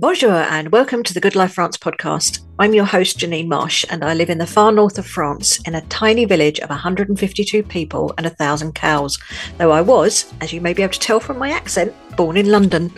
Bonjour 0.00 0.30
and 0.30 0.70
welcome 0.70 1.02
to 1.02 1.12
the 1.12 1.20
Good 1.20 1.34
Life 1.34 1.54
France 1.54 1.76
podcast. 1.76 2.46
I'm 2.60 2.72
your 2.72 2.84
host, 2.84 3.18
Janine 3.18 3.48
Marsh, 3.48 3.84
and 3.90 4.04
I 4.04 4.14
live 4.14 4.30
in 4.30 4.38
the 4.38 4.46
far 4.46 4.70
north 4.70 4.96
of 4.96 5.04
France 5.04 5.58
in 5.66 5.74
a 5.74 5.80
tiny 5.88 6.24
village 6.24 6.60
of 6.60 6.70
152 6.70 7.64
people 7.64 8.14
and 8.16 8.24
a 8.24 8.30
thousand 8.30 8.76
cows. 8.76 9.18
Though 9.56 9.72
I 9.72 9.80
was, 9.80 10.32
as 10.40 10.52
you 10.52 10.60
may 10.60 10.72
be 10.72 10.84
able 10.84 10.92
to 10.92 11.00
tell 11.00 11.18
from 11.18 11.36
my 11.36 11.50
accent, 11.50 11.92
born 12.16 12.36
in 12.36 12.48
London. 12.48 12.92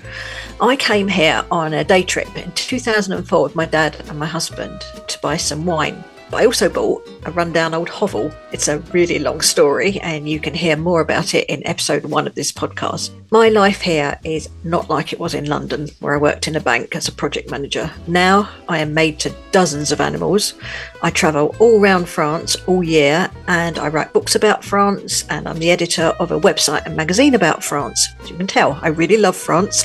I 0.60 0.76
came 0.76 1.08
here 1.08 1.42
on 1.50 1.72
a 1.72 1.84
day 1.84 2.02
trip 2.02 2.36
in 2.36 2.52
2004 2.52 3.45
with 3.45 3.57
my 3.57 3.64
dad 3.64 3.96
and 4.07 4.19
my 4.19 4.27
husband 4.27 4.85
to 5.09 5.19
buy 5.23 5.39
some 5.39 5.64
wine. 5.64 6.05
I 6.32 6.46
also 6.46 6.68
bought 6.68 7.08
a 7.24 7.32
rundown 7.32 7.74
old 7.74 7.88
hovel. 7.88 8.32
It's 8.52 8.68
a 8.68 8.79
really 8.92 9.18
long 9.18 9.40
story, 9.40 9.98
and 10.00 10.29
you 10.29 10.38
can 10.38 10.54
hear 10.54 10.76
more 10.76 11.00
about 11.00 11.34
it 11.34 11.48
in 11.48 11.66
episode 11.66 12.04
one 12.04 12.26
of 12.26 12.36
this 12.36 12.52
podcast. 12.52 13.10
My 13.32 13.48
life 13.48 13.80
here 13.80 14.18
is 14.22 14.48
not 14.62 14.88
like 14.88 15.12
it 15.12 15.18
was 15.18 15.34
in 15.34 15.46
London, 15.46 15.88
where 15.98 16.14
I 16.14 16.18
worked 16.18 16.46
in 16.46 16.54
a 16.54 16.61
bank 16.61 16.94
as 16.94 17.08
a 17.08 17.12
project 17.12 17.50
manager. 17.50 17.90
Now 18.06 18.48
I 18.68 18.79
am 18.79 18.94
made 18.94 19.18
to 19.21 19.35
dozens 19.50 19.90
of 19.90 20.00
animals. 20.00 20.54
I 21.02 21.11
travel 21.11 21.54
all 21.58 21.80
around 21.80 22.08
France 22.08 22.57
all 22.66 22.85
year, 22.85 23.29
and 23.49 23.79
I 23.79 23.88
write 23.88 24.12
books 24.12 24.36
about 24.36 24.64
France, 24.64 25.24
and 25.30 25.49
I'm 25.49 25.58
the 25.58 25.72
editor 25.72 26.14
of 26.21 26.30
a 26.30 26.40
website 26.40 26.86
and 26.86 26.96
magazine 26.96 27.35
about 27.35 27.64
France. 27.64 28.07
As 28.22 28.30
you 28.30 28.36
can 28.36 28.46
tell, 28.46 28.79
I 28.82 28.88
really 28.88 29.16
love 29.16 29.36
France. 29.36 29.85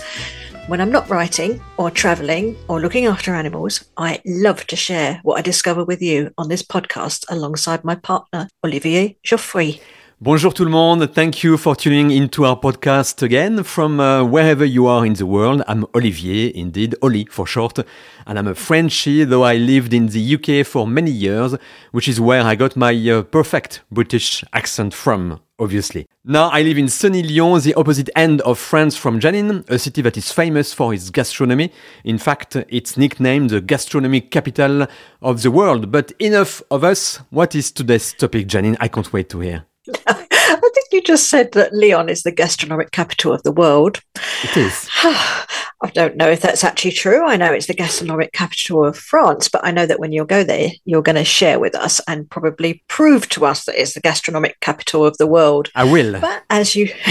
When 0.68 0.82
I'm 0.82 0.92
not 0.92 1.12
writing 1.12 1.62
or 1.78 1.92
traveling 1.92 2.56
or 2.68 2.82
looking 2.82 3.06
after 3.06 3.36
animals, 3.36 3.86
I 3.98 4.20
love 4.26 4.66
to 4.66 4.76
share 4.76 5.20
what 5.22 5.38
I 5.38 5.44
discover 5.44 5.86
with 5.86 6.02
you 6.02 6.32
on 6.40 6.50
this 6.50 6.64
podcast 6.64 7.24
alongside 7.30 7.84
my 7.84 7.94
partner, 7.94 8.48
Olivier 8.66 9.16
Geoffroy. 9.22 9.78
Bonjour 10.26 10.56
tout 10.56 10.66
le 10.66 10.72
monde. 10.72 11.08
Thank 11.14 11.44
you 11.44 11.56
for 11.56 11.76
tuning 11.76 12.10
into 12.10 12.46
our 12.46 12.60
podcast 12.60 13.22
again 13.22 13.64
from 13.64 14.00
uh, 14.00 14.24
wherever 14.24 14.66
you 14.66 14.88
are 14.88 15.06
in 15.06 15.14
the 15.14 15.28
world. 15.28 15.62
I'm 15.68 15.86
Olivier, 15.94 16.52
indeed, 16.56 16.96
Oli 17.04 17.28
for 17.30 17.46
short, 17.46 17.78
and 18.26 18.40
I'm 18.40 18.48
a 18.48 18.56
Frenchie, 18.56 19.24
though 19.24 19.44
I 19.44 19.58
lived 19.58 19.94
in 19.94 20.08
the 20.08 20.34
UK 20.34 20.66
for 20.66 20.88
many 20.88 21.12
years, 21.12 21.56
which 21.92 22.08
is 22.08 22.20
where 22.20 22.42
I 22.42 22.56
got 22.56 22.76
my 22.76 22.92
uh, 23.08 23.22
perfect 23.22 23.84
British 23.92 24.44
accent 24.52 24.96
from 24.96 25.42
obviously. 25.60 26.08
Now 26.24 26.50
I 26.50 26.64
live 26.64 26.80
in 26.80 26.88
sunny 26.88 27.22
Lyon, 27.22 27.62
the 27.62 27.76
opposite 27.76 28.10
end 28.16 28.42
of 28.42 28.58
France 28.58 28.98
from 28.98 29.20
Janine, 29.20 29.64
a 29.70 29.78
city 29.78 30.02
that 30.02 30.18
is 30.18 30.32
famous 30.32 30.74
for 30.74 30.92
its 30.92 31.12
gastronomy. 31.12 31.72
In 32.04 32.18
fact, 32.18 32.56
it's 32.68 32.98
nicknamed 32.98 33.52
the 33.52 33.62
gastronomic 33.62 34.32
capital 34.32 34.88
of 35.22 35.44
the 35.44 35.52
world. 35.52 35.92
But 35.92 36.14
enough 36.18 36.64
of 36.72 36.84
us. 36.84 37.18
What 37.30 37.54
is 37.54 37.72
today's 37.72 38.12
topic, 38.12 38.48
Janine? 38.48 38.76
I 38.80 38.88
can't 38.88 39.14
wait 39.14 39.30
to 39.30 39.42
hear. 39.42 39.66
I 40.08 40.70
think 40.74 40.88
you 40.92 41.02
just 41.02 41.30
said 41.30 41.52
that 41.54 41.74
Lyon 41.74 42.10
is 42.10 42.24
the 42.24 42.32
gastronomic 42.32 42.92
capital 42.92 43.34
of 43.34 43.44
the 43.44 43.52
world. 43.52 44.02
It 44.44 44.58
is. 44.58 44.90
I 45.04 45.92
don't 45.94 46.16
know 46.16 46.30
if 46.30 46.42
that's 46.42 46.64
actually 46.64 46.92
true. 46.92 47.26
I 47.26 47.36
know 47.36 47.52
it's 47.52 47.68
the 47.68 47.74
gastronomic 47.74 48.32
capital 48.32 48.84
of 48.84 48.98
France, 48.98 49.50
but 49.50 49.64
I 49.64 49.72
know 49.72 49.86
that 49.86 50.00
when 50.00 50.12
you 50.12 50.26
go 50.26 50.44
there, 50.44 50.70
you're 50.86 51.04
going 51.04 51.16
to 51.16 51.26
share 51.26 51.60
with 51.60 51.76
us 51.76 52.02
and 52.08 52.30
probably 52.30 52.84
prove 52.88 53.30
to 53.30 53.46
us 53.46 53.66
that 53.66 53.80
it's 53.80 53.94
the 53.94 54.02
gastronomic 54.02 54.60
capital 54.62 55.06
of 55.06 55.18
the 55.18 55.28
world. 55.28 55.70
I 55.76 55.84
will. 55.84 56.20
But 56.20 56.44
as 56.50 56.76
you 56.76 56.90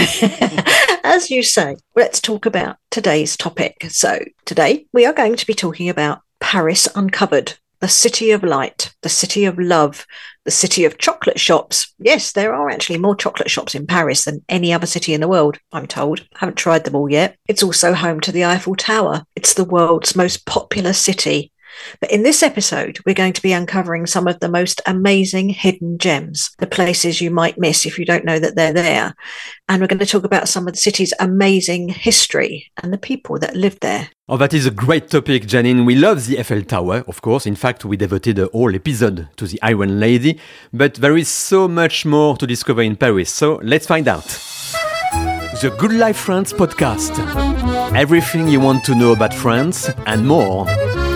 as 1.03 1.29
you 1.29 1.43
say, 1.43 1.77
let's 1.95 2.19
talk 2.19 2.45
about 2.45 2.77
today's 2.91 3.37
topic. 3.37 3.77
So, 3.89 4.19
today 4.45 4.87
we 4.91 5.05
are 5.05 5.13
going 5.13 5.35
to 5.35 5.47
be 5.47 5.53
talking 5.53 5.87
about 5.87 6.21
Paris 6.39 6.87
uncovered 6.95 7.57
the 7.79 7.87
city 7.87 8.31
of 8.31 8.43
light, 8.43 8.93
the 9.01 9.09
city 9.09 9.45
of 9.45 9.59
love, 9.59 10.05
the 10.45 10.51
city 10.51 10.85
of 10.85 10.97
chocolate 10.97 11.39
shops. 11.39 11.93
Yes, 11.99 12.31
there 12.31 12.53
are 12.53 12.69
actually 12.69 12.99
more 12.99 13.15
chocolate 13.15 13.49
shops 13.49 13.75
in 13.75 13.87
Paris 13.87 14.25
than 14.25 14.43
any 14.47 14.71
other 14.73 14.87
city 14.87 15.13
in 15.13 15.21
the 15.21 15.27
world, 15.27 15.59
I'm 15.71 15.87
told. 15.87 16.21
I 16.35 16.39
haven't 16.39 16.57
tried 16.57 16.83
them 16.83 16.95
all 16.95 17.09
yet. 17.09 17.37
It's 17.47 17.63
also 17.63 17.93
home 17.93 18.19
to 18.21 18.31
the 18.31 18.45
Eiffel 18.45 18.75
Tower. 18.75 19.23
It's 19.35 19.53
the 19.53 19.63
world's 19.63 20.15
most 20.15 20.45
popular 20.45 20.93
city. 20.93 21.51
But 21.99 22.11
in 22.11 22.23
this 22.23 22.43
episode, 22.43 22.99
we're 23.05 23.15
going 23.15 23.33
to 23.33 23.41
be 23.41 23.53
uncovering 23.53 24.05
some 24.05 24.27
of 24.27 24.39
the 24.39 24.49
most 24.49 24.81
amazing 24.85 25.49
hidden 25.49 25.97
gems, 25.97 26.51
the 26.59 26.67
places 26.67 27.21
you 27.21 27.31
might 27.31 27.57
miss 27.57 27.85
if 27.85 27.97
you 27.99 28.05
don't 28.05 28.25
know 28.25 28.39
that 28.39 28.55
they're 28.55 28.73
there. 28.73 29.15
And 29.67 29.81
we're 29.81 29.87
going 29.87 29.99
to 29.99 30.05
talk 30.05 30.23
about 30.23 30.47
some 30.47 30.67
of 30.67 30.73
the 30.73 30.79
city's 30.79 31.13
amazing 31.19 31.89
history 31.89 32.71
and 32.81 32.93
the 32.93 32.97
people 32.97 33.39
that 33.39 33.55
live 33.55 33.79
there. 33.79 34.09
Oh, 34.27 34.37
that 34.37 34.53
is 34.53 34.65
a 34.65 34.71
great 34.71 35.09
topic, 35.09 35.43
Janine. 35.43 35.85
We 35.85 35.95
love 35.95 36.25
the 36.25 36.39
Eiffel 36.39 36.63
Tower, 36.63 37.03
of 37.07 37.21
course. 37.21 37.45
In 37.45 37.55
fact, 37.55 37.85
we 37.85 37.95
devoted 37.95 38.39
a 38.39 38.47
whole 38.47 38.73
episode 38.73 39.29
to 39.37 39.45
the 39.45 39.61
Iron 39.61 39.99
Lady. 39.99 40.39
But 40.73 40.95
there 40.95 41.15
is 41.15 41.27
so 41.27 41.67
much 41.67 42.05
more 42.05 42.35
to 42.37 42.47
discover 42.47 42.81
in 42.81 42.95
Paris. 42.95 43.31
So 43.31 43.59
let's 43.63 43.85
find 43.85 44.07
out. 44.07 44.25
The 45.61 45.73
Good 45.77 45.93
Life 45.93 46.17
France 46.17 46.51
podcast. 46.51 47.17
Everything 47.95 48.47
you 48.47 48.59
want 48.59 48.83
to 48.85 48.95
know 48.95 49.13
about 49.13 49.33
France 49.33 49.89
and 50.05 50.27
more 50.27 50.67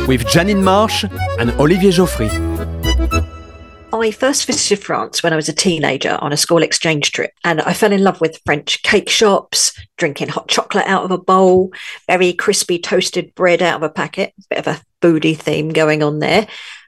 with 0.10 0.26
Janine 0.26 0.64
Marsh 0.64 1.06
and 1.38 1.52
Olivier 1.60 1.92
Geoffroy. 1.92 2.30
I 3.94 4.10
first 4.10 4.48
visited 4.48 4.84
France 4.84 5.22
when 5.22 5.34
I 5.34 5.36
was 5.36 5.50
a 5.50 5.54
teenager 5.54 6.18
on 6.20 6.34
a 6.34 6.38
school 6.38 6.64
exchange 6.64 7.12
trip, 7.12 7.32
and 7.44 7.62
I 7.62 7.74
fell 7.74 7.92
in 7.92 8.04
love 8.04 8.20
with 8.20 8.42
French 8.44 8.82
cake 8.82 9.08
shops, 9.08 9.80
drinking 10.00 10.30
hot 10.30 10.48
chocolate 10.48 10.88
out 10.88 11.04
of 11.04 11.12
a 11.12 11.20
bowl, 11.20 11.72
very 12.08 12.34
crispy 12.34 12.80
toasted 12.80 13.36
bread 13.36 13.62
out 13.62 13.76
of 13.76 13.84
a 13.84 13.90
packet, 13.94 14.34
bit 14.50 14.58
of 14.58 14.66
a 14.66 14.82
foodie 15.00 15.38
theme 15.38 15.70
going 15.70 16.02
on 16.02 16.18
there, 16.18 16.48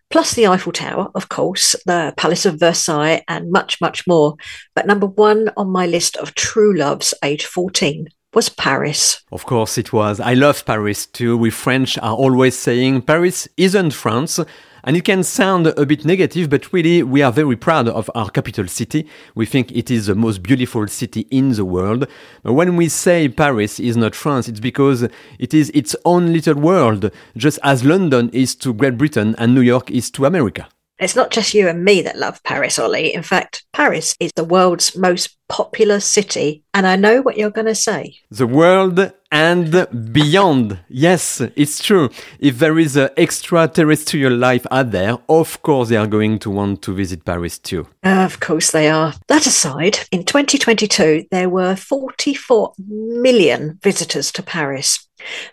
plus 0.09 0.33
the 0.33 0.47
Eiffel 0.47 0.71
Tower, 0.71 1.11
of 1.13 1.29
course, 1.29 1.75
the 1.85 2.15
Palace 2.17 2.47
of 2.47 2.59
Versailles, 2.59 3.23
and 3.27 3.51
much, 3.51 3.79
much 3.79 4.07
more. 4.07 4.33
But 4.73 4.87
number 4.87 5.05
one 5.05 5.51
on 5.55 5.69
my 5.69 5.85
list 5.85 6.17
of 6.17 6.33
true 6.33 6.75
loves, 6.75 7.13
age 7.23 7.45
14, 7.45 8.07
was 8.33 8.49
Paris. 8.49 9.23
Of 9.31 9.45
course 9.45 9.77
it 9.77 9.91
was. 9.91 10.19
I 10.19 10.33
love 10.33 10.65
Paris 10.65 11.05
too. 11.05 11.37
We 11.37 11.49
French 11.49 11.97
are 11.97 12.15
always 12.15 12.57
saying 12.57 13.01
Paris 13.03 13.47
isn't 13.57 13.91
France. 13.91 14.39
And 14.83 14.97
it 14.97 15.05
can 15.05 15.21
sound 15.21 15.67
a 15.67 15.85
bit 15.85 16.05
negative, 16.05 16.49
but 16.49 16.73
really 16.73 17.03
we 17.03 17.21
are 17.21 17.31
very 17.31 17.55
proud 17.55 17.87
of 17.87 18.09
our 18.15 18.31
capital 18.31 18.67
city. 18.67 19.07
We 19.35 19.45
think 19.45 19.71
it 19.71 19.91
is 19.91 20.07
the 20.07 20.15
most 20.15 20.41
beautiful 20.41 20.87
city 20.87 21.27
in 21.29 21.51
the 21.51 21.65
world. 21.65 22.07
But 22.41 22.53
when 22.53 22.77
we 22.77 22.89
say 22.89 23.29
Paris 23.29 23.79
is 23.79 23.95
not 23.95 24.15
France, 24.15 24.47
it's 24.47 24.59
because 24.59 25.07
it 25.37 25.53
is 25.53 25.69
its 25.75 25.95
own 26.03 26.33
little 26.33 26.55
world, 26.55 27.11
just 27.37 27.59
as 27.61 27.83
London 27.83 28.31
is 28.33 28.55
to 28.55 28.73
Great 28.73 28.97
Britain 28.97 29.35
and 29.37 29.53
New 29.53 29.61
York 29.61 29.91
is 29.91 30.09
to 30.11 30.25
America. 30.25 30.67
It's 31.01 31.15
not 31.15 31.31
just 31.31 31.55
you 31.55 31.67
and 31.67 31.83
me 31.83 32.03
that 32.03 32.19
love 32.19 32.43
Paris, 32.43 32.77
Ollie. 32.77 33.11
In 33.11 33.23
fact, 33.23 33.65
Paris 33.73 34.15
is 34.19 34.31
the 34.35 34.43
world's 34.43 34.95
most 34.95 35.35
popular 35.49 35.99
city. 35.99 36.63
And 36.75 36.85
I 36.85 36.95
know 36.95 37.23
what 37.23 37.37
you're 37.37 37.49
going 37.49 37.65
to 37.65 37.73
say. 37.73 38.19
The 38.29 38.45
world 38.45 39.11
and 39.31 40.13
beyond. 40.13 40.79
Yes, 40.89 41.41
it's 41.55 41.83
true. 41.83 42.11
If 42.39 42.59
there 42.59 42.77
is 42.77 42.95
an 42.97 43.09
extraterrestrial 43.17 44.35
life 44.35 44.67
out 44.69 44.91
there, 44.91 45.17
of 45.27 45.61
course 45.63 45.89
they 45.89 45.97
are 45.97 46.05
going 46.05 46.37
to 46.37 46.51
want 46.51 46.83
to 46.83 46.93
visit 46.93 47.25
Paris 47.25 47.57
too. 47.57 47.87
Of 48.03 48.39
course 48.39 48.69
they 48.69 48.87
are. 48.87 49.15
That 49.27 49.47
aside, 49.47 49.99
in 50.11 50.23
2022, 50.23 51.25
there 51.31 51.49
were 51.49 51.75
44 51.75 52.73
million 52.77 53.79
visitors 53.81 54.31
to 54.33 54.43
Paris. 54.43 55.07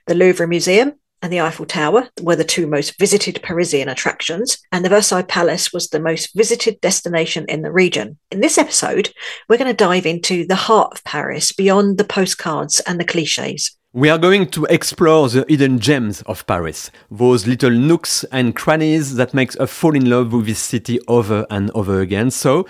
The 0.07 0.15
Louvre 0.15 0.47
Museum 0.47 0.93
and 1.23 1.33
the 1.33 1.41
Eiffel 1.41 1.67
Tower 1.67 2.09
were 2.23 2.37
the 2.37 2.45
two 2.45 2.67
most 2.67 2.99
visited 2.99 3.43
Parisian 3.43 3.89
attractions, 3.89 4.59
and 4.73 4.85
the 4.85 4.89
Versailles 4.89 5.23
Palace 5.23 5.73
was 5.73 5.89
the 5.89 6.01
most 6.01 6.35
visited 6.35 6.81
destination 6.81 7.45
in 7.49 7.63
the 7.63 7.73
region. 7.73 8.19
In 8.31 8.41
this 8.41 8.59
episode, 8.59 9.13
we're 9.49 9.59
going 9.59 9.71
to 9.71 9.75
dive 9.75 10.07
into 10.07 10.47
the 10.47 10.55
heart 10.55 10.93
of 10.93 11.05
Paris 11.05 11.53
beyond 11.53 11.99
the 11.99 12.05
postcards 12.05 12.81
and 12.81 13.01
the 13.01 13.05
cliches. 13.05 13.77
We 13.93 14.11
are 14.11 14.19
going 14.19 14.51
to 14.51 14.67
explore 14.67 15.29
the 15.29 15.47
hidden 15.49 15.79
gems 15.79 16.23
of 16.23 16.47
Paris, 16.47 16.91
those 17.11 17.47
little 17.47 17.71
nooks 17.71 18.23
and 18.31 18.55
crannies 18.55 19.15
that 19.15 19.33
makes 19.33 19.57
us 19.57 19.73
fall 19.73 19.97
in 19.97 20.09
love 20.09 20.33
with 20.33 20.47
this 20.47 20.59
city 20.59 21.01
over 21.09 21.47
and 21.51 21.71
over 21.71 22.01
again. 22.01 22.31
So, 22.31 22.67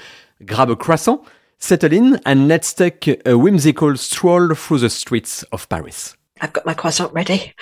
grab 0.46 0.70
a 0.70 0.76
croissant, 0.76 1.22
settle 1.58 1.92
in, 1.92 2.20
and 2.24 2.46
let's 2.46 2.72
take 2.72 3.20
a 3.26 3.36
whimsical 3.36 3.96
stroll 3.96 4.54
through 4.54 4.78
the 4.78 4.90
streets 4.90 5.42
of 5.52 5.68
Paris. 5.68 6.17
I've 6.40 6.52
got 6.52 6.66
my 6.66 6.74
croissant 6.74 7.12
ready. 7.12 7.54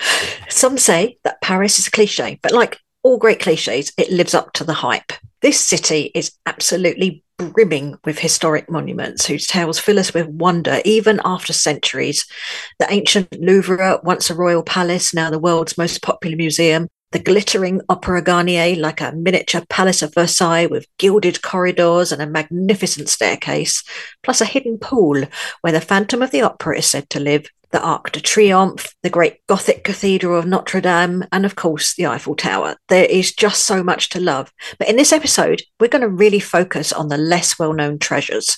Some 0.49 0.77
say 0.77 1.17
that 1.23 1.41
Paris 1.41 1.79
is 1.79 1.87
a 1.87 1.91
cliche, 1.91 2.39
but 2.41 2.51
like 2.51 2.79
all 3.03 3.17
great 3.17 3.39
cliches, 3.39 3.91
it 3.97 4.11
lives 4.11 4.33
up 4.33 4.53
to 4.53 4.63
the 4.63 4.73
hype. 4.73 5.13
This 5.41 5.59
city 5.59 6.11
is 6.15 6.31
absolutely 6.45 7.23
brimming 7.37 7.95
with 8.03 8.19
historic 8.19 8.69
monuments 8.69 9.25
whose 9.25 9.45
tales 9.45 9.79
fill 9.79 9.99
us 9.99 10.13
with 10.13 10.27
wonder 10.27 10.81
even 10.83 11.21
after 11.23 11.53
centuries. 11.53 12.25
The 12.79 12.91
ancient 12.91 13.39
Louvre, 13.39 14.01
once 14.03 14.29
a 14.29 14.35
royal 14.35 14.63
palace, 14.63 15.13
now 15.13 15.29
the 15.29 15.39
world's 15.39 15.77
most 15.77 16.01
popular 16.01 16.35
museum. 16.35 16.87
The 17.13 17.19
glittering 17.19 17.79
Opera 17.87 18.21
Garnier, 18.21 18.75
like 18.75 18.99
a 18.99 19.13
miniature 19.13 19.63
Palace 19.69 20.01
of 20.01 20.13
Versailles 20.13 20.65
with 20.65 20.87
gilded 20.97 21.41
corridors 21.41 22.11
and 22.11 22.21
a 22.21 22.27
magnificent 22.27 23.07
staircase, 23.07 23.81
plus 24.23 24.41
a 24.41 24.45
hidden 24.45 24.77
pool 24.77 25.23
where 25.61 25.71
the 25.71 25.79
Phantom 25.79 26.21
of 26.21 26.31
the 26.31 26.41
Opera 26.41 26.79
is 26.79 26.87
said 26.87 27.09
to 27.11 27.21
live 27.21 27.47
the 27.71 27.81
Arc 27.81 28.11
de 28.11 28.19
Triomphe, 28.19 28.93
the 29.03 29.09
great 29.09 29.45
Gothic 29.47 29.83
Cathedral 29.83 30.37
of 30.37 30.45
Notre 30.45 30.81
Dame, 30.81 31.23
and 31.31 31.45
of 31.45 31.55
course 31.55 31.95
the 31.95 32.07
Eiffel 32.07 32.35
Tower. 32.35 32.77
There 32.87 33.05
is 33.05 33.33
just 33.33 33.65
so 33.65 33.83
much 33.83 34.09
to 34.09 34.19
love. 34.19 34.51
But 34.79 34.89
in 34.89 34.95
this 34.95 35.11
episode, 35.11 35.61
we're 35.79 35.87
going 35.87 36.01
to 36.01 36.09
really 36.09 36.39
focus 36.39 36.93
on 36.93 37.09
the 37.09 37.17
less 37.17 37.59
well 37.59 37.73
known 37.73 37.99
treasures. 37.99 38.57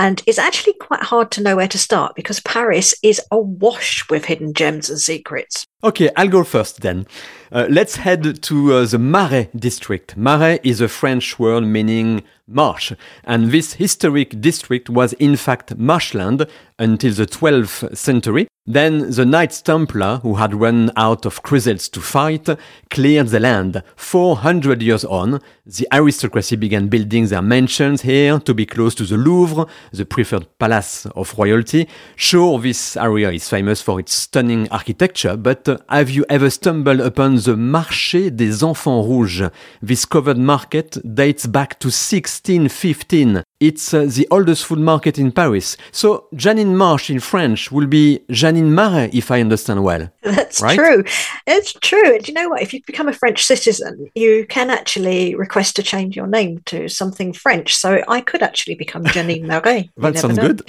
And 0.00 0.22
it's 0.26 0.38
actually 0.38 0.72
quite 0.72 1.02
hard 1.02 1.30
to 1.32 1.42
know 1.42 1.56
where 1.56 1.68
to 1.68 1.76
start 1.76 2.14
because 2.14 2.40
Paris 2.40 2.94
is 3.02 3.20
awash 3.30 4.08
with 4.08 4.24
hidden 4.24 4.54
gems 4.54 4.88
and 4.88 4.98
secrets. 4.98 5.66
Okay, 5.84 6.08
I'll 6.16 6.30
go 6.30 6.42
first 6.42 6.80
then. 6.80 7.06
Uh, 7.52 7.66
let's 7.68 7.96
head 7.96 8.42
to 8.44 8.72
uh, 8.72 8.86
the 8.86 8.98
Marais 8.98 9.50
district. 9.54 10.16
Marais 10.16 10.58
is 10.62 10.80
a 10.80 10.88
French 10.88 11.38
word 11.38 11.64
meaning 11.64 12.22
marsh, 12.48 12.94
and 13.24 13.50
this 13.50 13.74
historic 13.74 14.40
district 14.40 14.88
was 14.88 15.12
in 15.14 15.36
fact 15.36 15.76
marshland 15.76 16.46
until 16.78 17.12
the 17.12 17.26
12th 17.26 17.94
century. 17.94 18.48
Then 18.66 19.10
the 19.10 19.24
Knights 19.24 19.62
Templar, 19.62 20.18
who 20.22 20.34
had 20.34 20.54
run 20.54 20.92
out 20.94 21.24
of 21.24 21.42
crusades 21.42 21.88
to 21.88 22.00
fight, 22.00 22.46
cleared 22.90 23.28
the 23.28 23.40
land. 23.40 23.82
400 23.96 24.82
years 24.82 25.04
on, 25.04 25.40
the 25.64 25.88
aristocracy 25.90 26.56
began 26.56 26.88
building 26.88 27.26
their 27.26 27.40
mansions 27.40 28.02
here 28.02 28.38
to 28.38 28.52
be 28.52 28.66
close 28.66 28.94
to 28.96 29.04
the 29.04 29.16
Louvre, 29.16 29.66
the 29.92 30.04
preferred 30.04 30.46
palace 30.58 31.06
of 31.16 31.36
royalty. 31.38 31.88
Sure, 32.16 32.60
this 32.60 32.98
area 32.98 33.32
is 33.32 33.48
famous 33.48 33.80
for 33.80 33.98
its 33.98 34.12
stunning 34.12 34.68
architecture, 34.70 35.36
but 35.36 35.66
have 35.88 36.10
you 36.10 36.26
ever 36.28 36.50
stumbled 36.50 37.00
upon 37.00 37.36
the 37.36 37.56
Marché 37.56 38.30
des 38.34 38.64
Enfants 38.64 39.08
Rouges? 39.08 39.50
This 39.80 40.04
covered 40.04 40.38
market 40.38 40.98
dates 41.14 41.46
back 41.46 41.78
to 41.80 41.86
1615. 41.86 43.42
It's 43.60 43.92
uh, 43.92 44.06
the 44.06 44.26
oldest 44.30 44.64
food 44.64 44.78
market 44.78 45.18
in 45.18 45.32
Paris. 45.32 45.76
So 45.92 46.26
Janine 46.34 46.74
Marsh 46.74 47.10
in 47.10 47.20
French 47.20 47.70
will 47.70 47.86
be 47.86 48.20
Janine 48.30 48.70
Marais, 48.70 49.10
if 49.12 49.30
I 49.30 49.40
understand 49.40 49.84
well. 49.84 50.08
That's 50.22 50.62
right? 50.62 50.76
true. 50.76 51.04
It's 51.46 51.74
true. 51.74 52.14
And 52.14 52.26
you 52.26 52.32
know 52.32 52.48
what? 52.48 52.62
If 52.62 52.72
you 52.72 52.80
become 52.86 53.08
a 53.08 53.12
French 53.12 53.44
citizen, 53.44 54.10
you 54.14 54.46
can 54.46 54.70
actually 54.70 55.34
request 55.34 55.76
to 55.76 55.82
change 55.82 56.16
your 56.16 56.26
name 56.26 56.62
to 56.66 56.88
something 56.88 57.34
French. 57.34 57.74
So 57.74 58.02
I 58.08 58.22
could 58.22 58.42
actually 58.42 58.76
become 58.76 59.04
Janine 59.04 59.44
Marais. 59.46 59.90
that 59.98 60.16
sounds 60.16 60.38
good. 60.38 60.62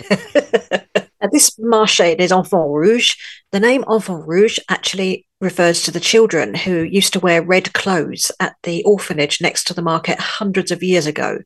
At 1.21 1.31
this 1.31 1.51
Marché 1.59 2.17
des 2.17 2.33
Enfants 2.33 2.69
Rouges, 2.71 3.15
the 3.51 3.59
name 3.59 3.83
Enfant 3.87 4.27
Rouge 4.27 4.57
actually 4.69 5.27
refers 5.39 5.83
to 5.83 5.91
the 5.91 5.99
children 5.99 6.53
who 6.55 6.81
used 6.83 7.13
to 7.13 7.19
wear 7.19 7.43
red 7.43 7.73
clothes 7.73 8.31
at 8.39 8.55
the 8.63 8.83
orphanage 8.83 9.41
next 9.41 9.65
to 9.65 9.73
the 9.73 9.81
market 9.81 10.19
hundreds 10.19 10.71
of 10.71 10.83
years 10.83 11.05
ago. 11.05 11.39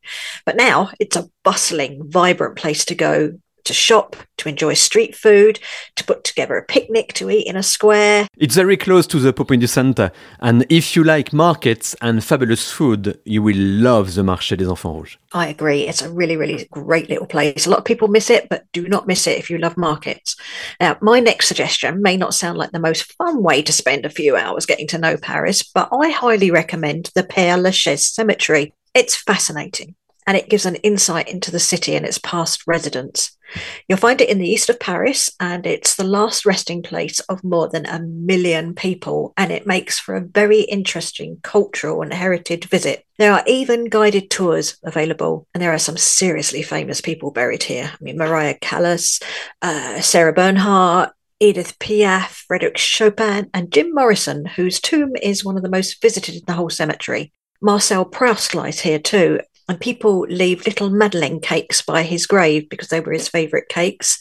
But 0.46 0.56
now 0.56 0.92
it's 1.00 1.16
a 1.16 1.30
bustling, 1.44 2.10
vibrant 2.10 2.58
place 2.58 2.86
to 2.86 2.96
go 2.96 3.34
to 3.66 3.74
shop, 3.74 4.16
to 4.38 4.50
enjoy 4.50 4.74
street 4.74 5.16
food, 5.16 5.60
to 5.96 6.04
put 6.04 6.24
together 6.24 6.56
a 6.56 6.64
picnic, 6.64 7.14
to 7.14 7.30
eat 7.30 7.48
in 7.48 7.56
a 7.56 7.64
square. 7.64 8.28
It's 8.38 8.56
very 8.56 8.78
close 8.78 9.06
to 9.08 9.20
the 9.20 9.34
Pompidou 9.34 9.68
Center. 9.68 10.12
And 10.40 10.66
if 10.70 10.96
you 10.96 11.04
like 11.04 11.34
markets 11.34 11.96
and 12.02 12.24
fabulous 12.24 12.72
food, 12.72 13.20
you 13.26 13.42
will 13.42 13.58
love 13.58 14.16
the 14.16 14.22
Marché 14.22 14.58
des 14.58 14.70
Enfants 14.70 14.96
Rouges. 14.96 15.18
I 15.34 15.48
agree. 15.48 15.88
It's 15.88 16.02
a 16.02 16.12
really, 16.12 16.38
really 16.38 16.68
great 16.72 17.10
little 17.10 17.28
place. 17.28 17.66
A 17.66 17.70
lot 17.70 17.80
of 17.80 17.86
people 17.86 18.08
miss 18.08 18.30
it, 18.30 18.48
but 18.50 18.66
do 18.72 18.88
not 18.88 19.08
miss 19.08 19.28
it 19.28 19.38
if 19.38 19.50
you 19.50 19.58
love 19.58 19.78
markets. 19.78 20.36
Now, 20.80 20.98
my 21.02 21.20
next 21.20 21.48
suggestion 21.48 22.02
may 22.02 22.16
not 22.16 22.34
sound 22.34 22.58
like 22.58 22.72
the 22.72 22.80
most 22.80 23.12
fun 23.14 23.44
way 23.44 23.62
to 23.62 23.74
spend 23.74 24.06
a 24.06 24.10
few 24.10 24.36
hours 24.36 24.66
getting 24.66 24.88
to 24.88 24.98
know 24.98 25.18
Paris, 25.18 25.64
but 25.64 25.90
I 25.92 26.10
highly 26.10 26.52
recommend 26.52 27.12
the 27.16 27.24
Père 27.24 27.62
Lachaise 27.62 28.08
Cemetery. 28.08 28.74
It's 28.94 29.16
fascinating 29.16 29.96
and 30.28 30.36
it 30.38 30.50
gives 30.50 30.66
an 30.66 30.76
insight 30.76 31.30
into 31.30 31.52
the 31.52 31.60
city 31.60 31.96
and 31.96 32.06
its 32.06 32.18
past 32.18 32.64
residents. 32.66 33.38
You'll 33.88 33.98
find 33.98 34.22
it 34.22 34.30
in 34.30 34.38
the 34.38 34.50
east 34.50 34.70
of 34.70 34.80
Paris, 34.80 35.30
and 35.40 35.66
it's 35.66 35.96
the 35.96 36.04
last 36.04 36.46
resting 36.46 36.84
place 36.84 37.20
of 37.22 37.44
more 37.44 37.70
than 37.70 37.86
a 37.86 38.00
million 38.00 38.74
people, 38.76 39.34
and 39.38 39.52
it 39.52 39.68
makes 39.68 40.00
for 40.00 40.16
a 40.16 40.22
very 40.22 40.62
interesting 40.62 41.38
cultural 41.44 42.02
and 42.02 42.14
heritage 42.14 42.68
visit. 42.70 43.06
There 43.18 43.34
are 43.34 43.44
even 43.48 43.86
guided 43.86 44.30
tours 44.30 44.78
available, 44.84 45.48
and 45.54 45.62
there 45.62 45.74
are 45.74 45.80
some 45.80 45.98
seriously 45.98 46.62
famous 46.62 47.02
people 47.02 47.32
buried 47.32 47.64
here. 47.64 47.92
I 47.94 48.04
mean, 48.04 48.18
Maria 48.18 48.56
Callas, 48.56 49.22
uh, 49.62 50.02
Sarah 50.02 50.34
Bernhardt, 50.34 51.12
Edith 51.40 51.78
Piaf, 51.80 52.44
Frederick 52.48 52.78
Chopin, 52.78 53.50
and 53.54 53.72
Jim 53.72 53.94
Morrison, 53.94 54.46
whose 54.46 54.80
tomb 54.80 55.16
is 55.22 55.44
one 55.44 55.58
of 55.58 55.64
the 55.64 55.70
most 55.70 56.02
visited 56.02 56.36
in 56.36 56.42
the 56.48 56.54
whole 56.54 56.70
cemetery. 56.70 57.32
Marcel 57.62 58.06
Proust 58.06 58.56
lies 58.56 58.80
here 58.80 59.00
too, 59.00 59.40
and 59.68 59.80
people 59.80 60.22
leave 60.30 60.66
little 60.66 60.90
Madeleine 60.90 61.40
cakes 61.40 61.82
by 61.82 62.04
his 62.04 62.26
grave 62.26 62.70
because 62.70 62.90
they 62.90 63.00
were 63.00 63.14
his 63.14 63.28
favourite 63.28 63.68
cakes. 63.70 64.20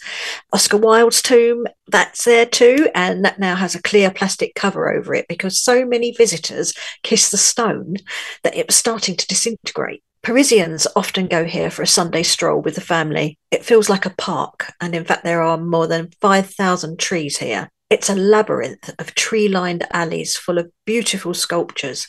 Oscar 0.53 0.79
Wilde's 0.79 1.23
tomb, 1.23 1.67
that's 1.89 2.25
there 2.25 2.47
too, 2.47 2.89
and 2.95 3.25
that 3.25 3.39
now 3.39 3.55
has 3.55 3.75
a 3.75 3.83
clear 3.83 4.11
plastic 4.11 4.55
cover 4.55 4.93
over 4.93 5.15
it 5.15 5.27
because 5.29 5.61
so 5.61 5.85
many 5.85 6.13
visitors 6.13 6.73
kiss 7.03 7.31
the 7.31 7.37
stone 7.37 7.97
that 8.43 8.57
it 8.57 8.67
was 8.67 8.77
starting 8.77 9.17
to 9.17 9.27
disintegrate. 9.27 10.03
Parisians 10.23 10.87
often 10.97 11.27
go 11.27 11.45
here 11.45 11.71
for 11.71 11.83
a 11.83 11.87
Sunday 11.87 12.23
stroll 12.23 12.63
with 12.63 12.77
the 12.77 12.81
family. 12.81 13.39
It 13.51 13.65
feels 13.65 13.91
like 13.91 14.07
a 14.07 14.15
park, 14.17 14.73
and 14.81 14.95
in 14.95 15.05
fact, 15.05 15.23
there 15.23 15.43
are 15.43 15.59
more 15.59 15.87
than 15.87 16.13
5,000 16.23 16.99
trees 16.99 17.37
here. 17.37 17.69
It's 17.91 18.09
a 18.09 18.15
labyrinth 18.15 18.95
of 18.99 19.15
tree 19.15 19.49
lined 19.49 19.87
alleys 19.93 20.35
full 20.35 20.57
of 20.57 20.71
beautiful 20.87 21.35
sculptures. 21.35 22.09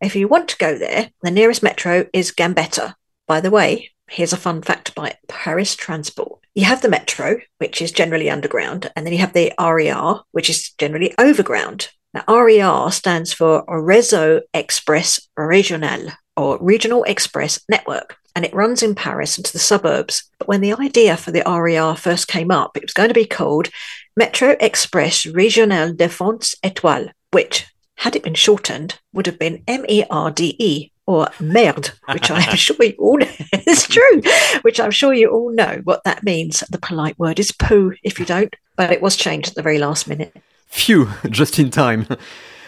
If 0.00 0.16
you 0.16 0.28
want 0.28 0.48
to 0.48 0.58
go 0.58 0.76
there, 0.78 1.10
the 1.22 1.30
nearest 1.30 1.62
metro 1.62 2.06
is 2.12 2.32
Gambetta. 2.32 2.94
By 3.26 3.40
the 3.40 3.50
way, 3.50 3.90
here's 4.08 4.32
a 4.32 4.36
fun 4.36 4.62
fact 4.62 4.94
by 4.94 5.16
Paris 5.28 5.76
Transport. 5.76 6.40
You 6.54 6.64
have 6.64 6.82
the 6.82 6.88
metro, 6.88 7.40
which 7.58 7.80
is 7.80 7.92
generally 7.92 8.28
underground, 8.28 8.90
and 8.96 9.06
then 9.06 9.12
you 9.12 9.20
have 9.20 9.32
the 9.32 9.52
RER, 9.58 10.20
which 10.32 10.50
is 10.50 10.70
generally 10.78 11.14
overground. 11.18 11.88
Now, 12.12 12.24
RER 12.26 12.90
stands 12.90 13.32
for 13.32 13.64
Réseau 13.66 14.40
Express 14.52 15.28
Régional, 15.38 16.12
or 16.36 16.58
Regional 16.60 17.04
Express 17.04 17.60
Network, 17.68 18.16
and 18.34 18.44
it 18.44 18.54
runs 18.54 18.82
in 18.82 18.96
Paris 18.96 19.38
into 19.38 19.52
the 19.52 19.60
suburbs. 19.60 20.28
But 20.38 20.48
when 20.48 20.60
the 20.60 20.72
idea 20.72 21.16
for 21.16 21.30
the 21.30 21.44
RER 21.46 21.94
first 21.94 22.26
came 22.26 22.50
up, 22.50 22.76
it 22.76 22.82
was 22.82 22.92
going 22.92 23.08
to 23.08 23.14
be 23.14 23.26
called 23.26 23.68
Metro 24.16 24.56
Express 24.58 25.24
Régional 25.24 25.96
Défense 25.96 26.56
Étoile, 26.64 27.10
which 27.30 27.66
had 28.00 28.16
it 28.16 28.22
been 28.22 28.34
shortened, 28.34 28.98
would 29.12 29.26
have 29.26 29.38
been 29.38 29.62
M 29.68 29.84
E 29.86 30.04
R 30.08 30.30
D 30.30 30.56
E 30.58 30.90
or 31.04 31.28
merde, 31.38 31.90
which 32.12 32.30
I'm 32.30 32.56
sure 32.56 32.76
you 32.80 32.94
all 32.98 33.18
know. 33.18 33.28
it's 33.52 33.86
true, 33.86 34.22
which 34.62 34.80
I'm 34.80 34.90
sure 34.90 35.12
you 35.12 35.28
all 35.28 35.52
know 35.52 35.82
what 35.84 36.02
that 36.04 36.22
means. 36.22 36.60
The 36.70 36.78
polite 36.78 37.18
word 37.18 37.38
is 37.38 37.52
poo 37.52 37.92
if 38.02 38.18
you 38.18 38.24
don't, 38.24 38.56
but 38.76 38.90
it 38.90 39.02
was 39.02 39.16
changed 39.16 39.50
at 39.50 39.54
the 39.54 39.62
very 39.62 39.78
last 39.78 40.08
minute. 40.08 40.34
Phew, 40.66 41.10
just 41.30 41.58
in 41.58 41.70
time. 41.70 42.06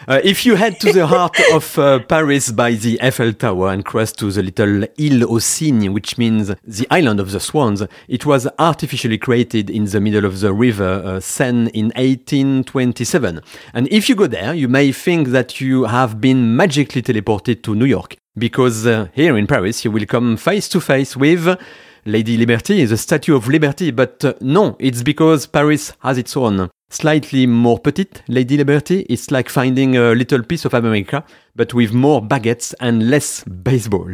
Uh, 0.05 0.19
if 0.23 0.45
you 0.45 0.55
head 0.55 0.79
to 0.81 0.91
the 0.91 1.07
heart 1.07 1.39
of 1.53 1.79
uh, 1.79 1.99
Paris 1.99 2.51
by 2.51 2.71
the 2.71 3.01
Eiffel 3.01 3.31
Tower 3.31 3.69
and 3.69 3.85
cross 3.85 4.11
to 4.13 4.31
the 4.31 4.43
little 4.43 4.85
Île 4.97 5.23
aux 5.23 5.39
Cygnes, 5.39 5.89
which 5.89 6.17
means 6.17 6.53
the 6.63 6.87
island 6.91 7.21
of 7.21 7.31
the 7.31 7.39
swans, 7.39 7.83
it 8.09 8.25
was 8.25 8.47
artificially 8.59 9.17
created 9.17 9.69
in 9.69 9.85
the 9.85 10.01
middle 10.01 10.25
of 10.25 10.41
the 10.41 10.53
river 10.53 11.01
uh, 11.05 11.19
Seine 11.21 11.69
in 11.69 11.85
1827. 11.95 13.39
And 13.73 13.87
if 13.87 14.09
you 14.09 14.15
go 14.15 14.27
there, 14.27 14.53
you 14.53 14.67
may 14.67 14.91
think 14.91 15.29
that 15.29 15.61
you 15.61 15.85
have 15.85 16.19
been 16.19 16.55
magically 16.55 17.01
teleported 17.01 17.63
to 17.63 17.73
New 17.73 17.85
York, 17.85 18.17
because 18.37 18.85
uh, 18.85 19.07
here 19.13 19.37
in 19.37 19.47
Paris 19.47 19.85
you 19.85 19.91
will 19.91 20.05
come 20.05 20.35
face 20.35 20.67
to 20.69 20.81
face 20.81 21.15
with 21.15 21.57
Lady 22.05 22.35
Liberty, 22.35 22.83
the 22.83 22.97
Statue 22.97 23.35
of 23.35 23.47
Liberty, 23.47 23.91
but 23.91 24.25
uh, 24.25 24.33
no, 24.41 24.75
it's 24.79 25.01
because 25.01 25.47
Paris 25.47 25.93
has 25.99 26.17
its 26.17 26.35
own 26.35 26.69
slightly 26.93 27.47
more 27.47 27.79
petite 27.79 28.23
Lady 28.27 28.57
Liberty. 28.57 29.01
It's 29.09 29.31
like 29.31 29.49
finding 29.49 29.97
a 29.97 30.13
little 30.13 30.43
piece 30.43 30.65
of 30.65 30.73
America, 30.73 31.23
but 31.55 31.73
with 31.73 31.93
more 31.93 32.21
baguettes 32.21 32.73
and 32.79 33.09
less 33.09 33.43
baseball. 33.43 34.13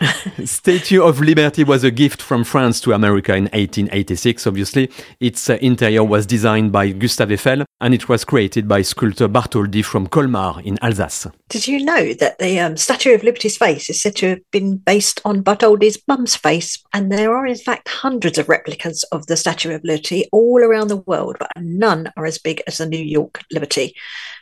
Statue 0.44 1.02
of 1.02 1.20
Liberty 1.20 1.64
was 1.64 1.82
a 1.82 1.90
gift 1.90 2.22
from 2.22 2.44
France 2.44 2.80
to 2.82 2.92
America 2.92 3.34
in 3.34 3.44
1886, 3.44 4.46
obviously. 4.46 4.90
Its 5.18 5.50
uh, 5.50 5.58
interior 5.60 6.04
was 6.04 6.24
designed 6.24 6.70
by 6.70 6.90
Gustave 6.90 7.34
Eiffel 7.34 7.64
and 7.80 7.94
it 7.94 8.08
was 8.08 8.24
created 8.24 8.68
by 8.68 8.82
sculptor 8.82 9.28
Bartholdi 9.28 9.84
from 9.84 10.06
Colmar 10.06 10.60
in 10.64 10.78
Alsace. 10.82 11.28
Did 11.48 11.66
you 11.66 11.84
know 11.84 12.12
that 12.14 12.38
the 12.38 12.60
um, 12.60 12.76
Statue 12.76 13.14
of 13.14 13.22
Liberty's 13.22 13.56
face 13.56 13.90
is 13.90 14.00
said 14.00 14.16
to 14.16 14.28
have 14.30 14.50
been 14.50 14.76
based 14.76 15.20
on 15.24 15.42
Bartholdi's 15.42 16.00
mum's 16.06 16.36
face? 16.36 16.82
And 16.92 17.10
there 17.10 17.36
are, 17.36 17.46
in 17.46 17.56
fact, 17.56 17.88
hundreds 17.88 18.38
of 18.38 18.48
replicas 18.48 19.02
of 19.04 19.26
the 19.26 19.36
Statue 19.36 19.74
of 19.74 19.84
Liberty 19.84 20.28
all 20.32 20.62
around 20.62 20.88
the 20.88 20.96
world, 20.96 21.36
but 21.38 21.50
none 21.56 22.12
are 22.16 22.26
as 22.26 22.38
big 22.38 22.62
as 22.66 22.78
the 22.78 22.86
New 22.86 23.02
York 23.02 23.42
Liberty. 23.50 23.94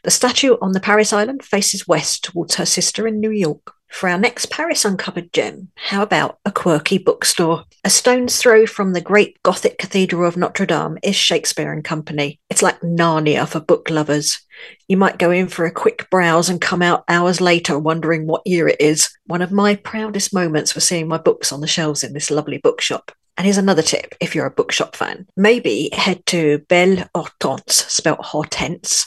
The 0.02 0.11
statue 0.11 0.57
on 0.61 0.73
the 0.73 0.81
Paris 0.81 1.12
island 1.12 1.45
faces 1.45 1.88
west 1.88 2.25
towards 2.26 2.56
her 2.56 2.66
sister 2.66 3.06
in 3.06 3.21
New 3.21 3.30
York. 3.30 3.73
For 3.88 4.09
our 4.09 4.18
next 4.18 4.50
Paris 4.50 4.85
Uncovered 4.85 5.33
gem, 5.33 5.68
how 5.76 6.02
about 6.02 6.38
a 6.45 6.52
quirky 6.52 6.99
bookstore? 6.99 7.64
A 7.85 7.88
stone's 7.88 8.37
throw 8.37 8.66
from 8.66 8.92
the 8.92 9.00
great 9.00 9.42
Gothic 9.42 9.78
Cathedral 9.78 10.26
of 10.26 10.37
Notre 10.37 10.66
Dame 10.66 10.99
is 11.02 11.16
Shakespeare 11.16 11.73
and 11.73 11.85
Company. 11.85 12.40
It's 12.50 12.62
like 12.62 12.80
Narnia 12.80 13.49
for 13.49 13.61
book 13.61 13.88
lovers. 13.88 14.40
You 14.88 14.97
might 14.97 15.18
go 15.18 15.30
in 15.30 15.49
for 15.49 15.64
a 15.64 15.73
quick 15.73 16.11
browse 16.11 16.49
and 16.49 16.61
come 16.61 16.83
out 16.83 17.04
hours 17.09 17.40
later 17.40 17.78
wondering 17.78 18.26
what 18.26 18.47
year 18.47 18.68
it 18.68 18.80
is. 18.80 19.09
One 19.26 19.40
of 19.40 19.52
my 19.52 19.76
proudest 19.76 20.35
moments 20.35 20.75
was 20.75 20.85
seeing 20.85 21.09
my 21.09 21.18
books 21.18 21.52
on 21.52 21.61
the 21.61 21.66
shelves 21.66 22.04
in 22.04 22.12
this 22.12 22.30
lovely 22.30 22.59
bookshop. 22.59 23.12
And 23.38 23.45
here's 23.45 23.59
another 23.59 23.83
tip 23.83 24.14
if 24.21 24.35
you're 24.35 24.47
a 24.47 24.50
bookshop 24.50 24.97
fan. 24.97 25.26
Maybe 25.37 25.90
head 25.92 26.26
to 26.26 26.59
Belle 26.68 27.09
Hortense, 27.14 27.75
spelt 27.75 28.21
Hortense. 28.21 29.06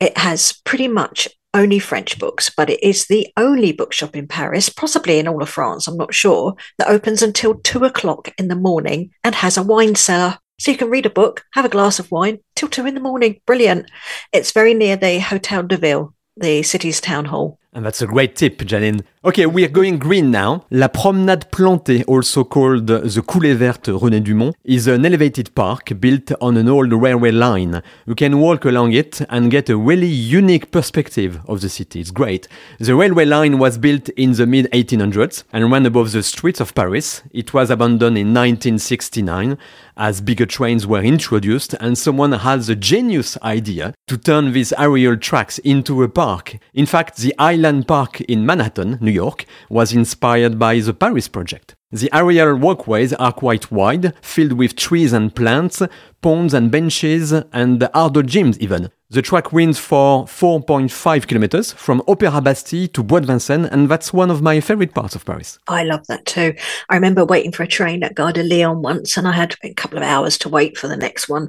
It 0.00 0.16
has 0.18 0.60
pretty 0.64 0.88
much 0.88 1.28
only 1.54 1.78
French 1.78 2.18
books, 2.18 2.50
but 2.50 2.68
it 2.68 2.82
is 2.82 3.06
the 3.06 3.28
only 3.36 3.72
bookshop 3.72 4.16
in 4.16 4.26
Paris, 4.26 4.68
possibly 4.68 5.18
in 5.18 5.28
all 5.28 5.42
of 5.42 5.48
France, 5.48 5.86
I'm 5.86 5.96
not 5.96 6.12
sure, 6.12 6.54
that 6.78 6.88
opens 6.88 7.22
until 7.22 7.54
two 7.54 7.84
o'clock 7.84 8.28
in 8.36 8.48
the 8.48 8.56
morning 8.56 9.10
and 9.22 9.34
has 9.36 9.56
a 9.56 9.62
wine 9.62 9.94
cellar. 9.94 10.38
So 10.58 10.70
you 10.70 10.76
can 10.76 10.90
read 10.90 11.06
a 11.06 11.10
book, 11.10 11.44
have 11.54 11.64
a 11.64 11.70
glass 11.70 11.98
of 11.98 12.10
wine 12.10 12.38
till 12.54 12.68
two 12.68 12.86
in 12.86 12.94
the 12.94 13.00
morning. 13.00 13.40
Brilliant. 13.46 13.90
It's 14.32 14.52
very 14.52 14.74
near 14.74 14.96
the 14.96 15.20
Hotel 15.20 15.62
de 15.62 15.76
Ville, 15.76 16.14
the 16.36 16.62
city's 16.62 17.00
town 17.00 17.26
hall. 17.26 17.58
And 17.74 17.84
that's 17.84 18.02
a 18.02 18.06
great 18.06 18.36
tip, 18.36 18.58
Janine. 18.58 19.02
Okay, 19.24 19.46
we 19.46 19.64
are 19.64 19.68
going 19.68 19.98
green 19.98 20.30
now. 20.30 20.64
La 20.70 20.86
Promenade 20.86 21.50
Plantée, 21.50 22.04
also 22.06 22.44
called 22.44 22.86
the 22.86 23.00
Coulée 23.26 23.56
Verte 23.56 23.88
René 23.88 24.22
Dumont, 24.22 24.54
is 24.64 24.86
an 24.86 25.04
elevated 25.04 25.52
park 25.56 25.92
built 25.98 26.30
on 26.40 26.56
an 26.56 26.68
old 26.68 26.92
railway 26.92 27.32
line. 27.32 27.82
You 28.06 28.14
can 28.14 28.38
walk 28.38 28.64
along 28.64 28.92
it 28.92 29.22
and 29.28 29.50
get 29.50 29.70
a 29.70 29.76
really 29.76 30.06
unique 30.06 30.70
perspective 30.70 31.40
of 31.48 31.62
the 31.62 31.68
city. 31.68 32.00
It's 32.00 32.12
great. 32.12 32.46
The 32.78 32.94
railway 32.94 33.24
line 33.24 33.58
was 33.58 33.78
built 33.78 34.08
in 34.10 34.34
the 34.34 34.46
mid 34.46 34.70
1800s 34.72 35.42
and 35.52 35.72
ran 35.72 35.86
above 35.86 36.12
the 36.12 36.22
streets 36.22 36.60
of 36.60 36.74
Paris. 36.74 37.22
It 37.32 37.52
was 37.52 37.70
abandoned 37.70 38.18
in 38.18 38.34
1969 38.34 39.58
as 39.96 40.20
bigger 40.20 40.46
trains 40.46 40.86
were 40.86 41.02
introduced 41.02 41.74
and 41.80 41.96
someone 41.96 42.32
had 42.32 42.60
the 42.62 42.76
genius 42.76 43.38
idea 43.42 43.94
to 44.06 44.18
turn 44.18 44.52
these 44.52 44.74
aerial 44.74 45.16
tracks 45.16 45.58
into 45.60 46.02
a 46.02 46.08
park. 46.08 46.58
In 46.74 46.84
fact, 46.84 47.16
the 47.16 47.34
High 47.38 47.54
Line 47.54 47.63
Park 47.86 48.20
in 48.22 48.44
Manhattan, 48.44 48.98
New 49.00 49.10
York, 49.10 49.46
was 49.70 49.94
inspired 49.94 50.58
by 50.58 50.78
the 50.80 50.92
Paris 50.92 51.28
project. 51.28 51.74
The 51.90 52.10
aerial 52.12 52.56
walkways 52.56 53.12
are 53.14 53.32
quite 53.32 53.70
wide, 53.70 54.12
filled 54.20 54.52
with 54.52 54.76
trees 54.76 55.12
and 55.12 55.34
plants, 55.34 55.80
ponds 56.20 56.52
and 56.52 56.70
benches, 56.70 57.32
and 57.32 57.88
outdoor 57.94 58.24
gyms 58.24 58.58
even. 58.58 58.90
The 59.14 59.22
track 59.22 59.52
runs 59.52 59.78
for 59.78 60.24
4.5 60.24 61.28
kilometers 61.28 61.72
from 61.72 62.00
Opéra 62.08 62.42
Bastille 62.42 62.88
to 62.88 63.04
Bois 63.04 63.20
de 63.20 63.28
Vincennes, 63.28 63.66
and 63.66 63.88
that's 63.88 64.12
one 64.12 64.28
of 64.28 64.42
my 64.42 64.58
favorite 64.58 64.92
parts 64.92 65.14
of 65.14 65.24
Paris. 65.24 65.56
I 65.68 65.84
love 65.84 66.04
that 66.08 66.26
too. 66.26 66.52
I 66.88 66.96
remember 66.96 67.24
waiting 67.24 67.52
for 67.52 67.62
a 67.62 67.68
train 67.68 68.02
at 68.02 68.16
Gare 68.16 68.32
de 68.32 68.42
Lyon 68.42 68.82
once, 68.82 69.16
and 69.16 69.28
I 69.28 69.30
had 69.30 69.54
a 69.62 69.72
couple 69.72 69.98
of 69.98 70.02
hours 70.02 70.36
to 70.38 70.48
wait 70.48 70.76
for 70.76 70.88
the 70.88 70.96
next 70.96 71.28
one. 71.28 71.48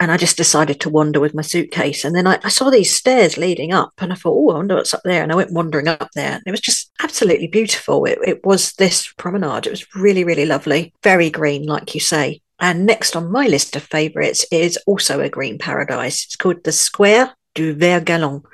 And 0.00 0.10
I 0.10 0.16
just 0.16 0.38
decided 0.38 0.80
to 0.80 0.88
wander 0.88 1.20
with 1.20 1.34
my 1.34 1.42
suitcase. 1.42 2.02
And 2.06 2.16
then 2.16 2.26
I, 2.26 2.38
I 2.44 2.48
saw 2.48 2.70
these 2.70 2.96
stairs 2.96 3.36
leading 3.36 3.74
up, 3.74 3.92
and 3.98 4.10
I 4.10 4.14
thought, 4.14 4.32
oh, 4.34 4.52
I 4.52 4.56
wonder 4.56 4.76
what's 4.76 4.94
up 4.94 5.02
there. 5.04 5.22
And 5.22 5.30
I 5.30 5.36
went 5.36 5.52
wandering 5.52 5.88
up 5.88 6.12
there. 6.14 6.32
And 6.32 6.42
it 6.46 6.50
was 6.50 6.62
just 6.62 6.92
absolutely 7.02 7.48
beautiful. 7.48 8.06
It, 8.06 8.20
it 8.26 8.46
was 8.46 8.72
this 8.76 9.12
promenade. 9.18 9.66
It 9.66 9.70
was 9.70 9.94
really, 9.94 10.24
really 10.24 10.46
lovely. 10.46 10.94
Very 11.02 11.28
green, 11.28 11.66
like 11.66 11.92
you 11.92 12.00
say. 12.00 12.40
And 12.62 12.86
next 12.86 13.16
on 13.16 13.32
my 13.32 13.48
list 13.48 13.74
of 13.74 13.82
favourites 13.82 14.46
is 14.52 14.78
also 14.86 15.18
a 15.18 15.28
green 15.28 15.58
paradise. 15.58 16.24
It's 16.24 16.36
called 16.36 16.62
the 16.62 16.70
Square 16.70 17.34
du 17.56 17.74
Vert 17.74 18.04
Galant. 18.04 18.44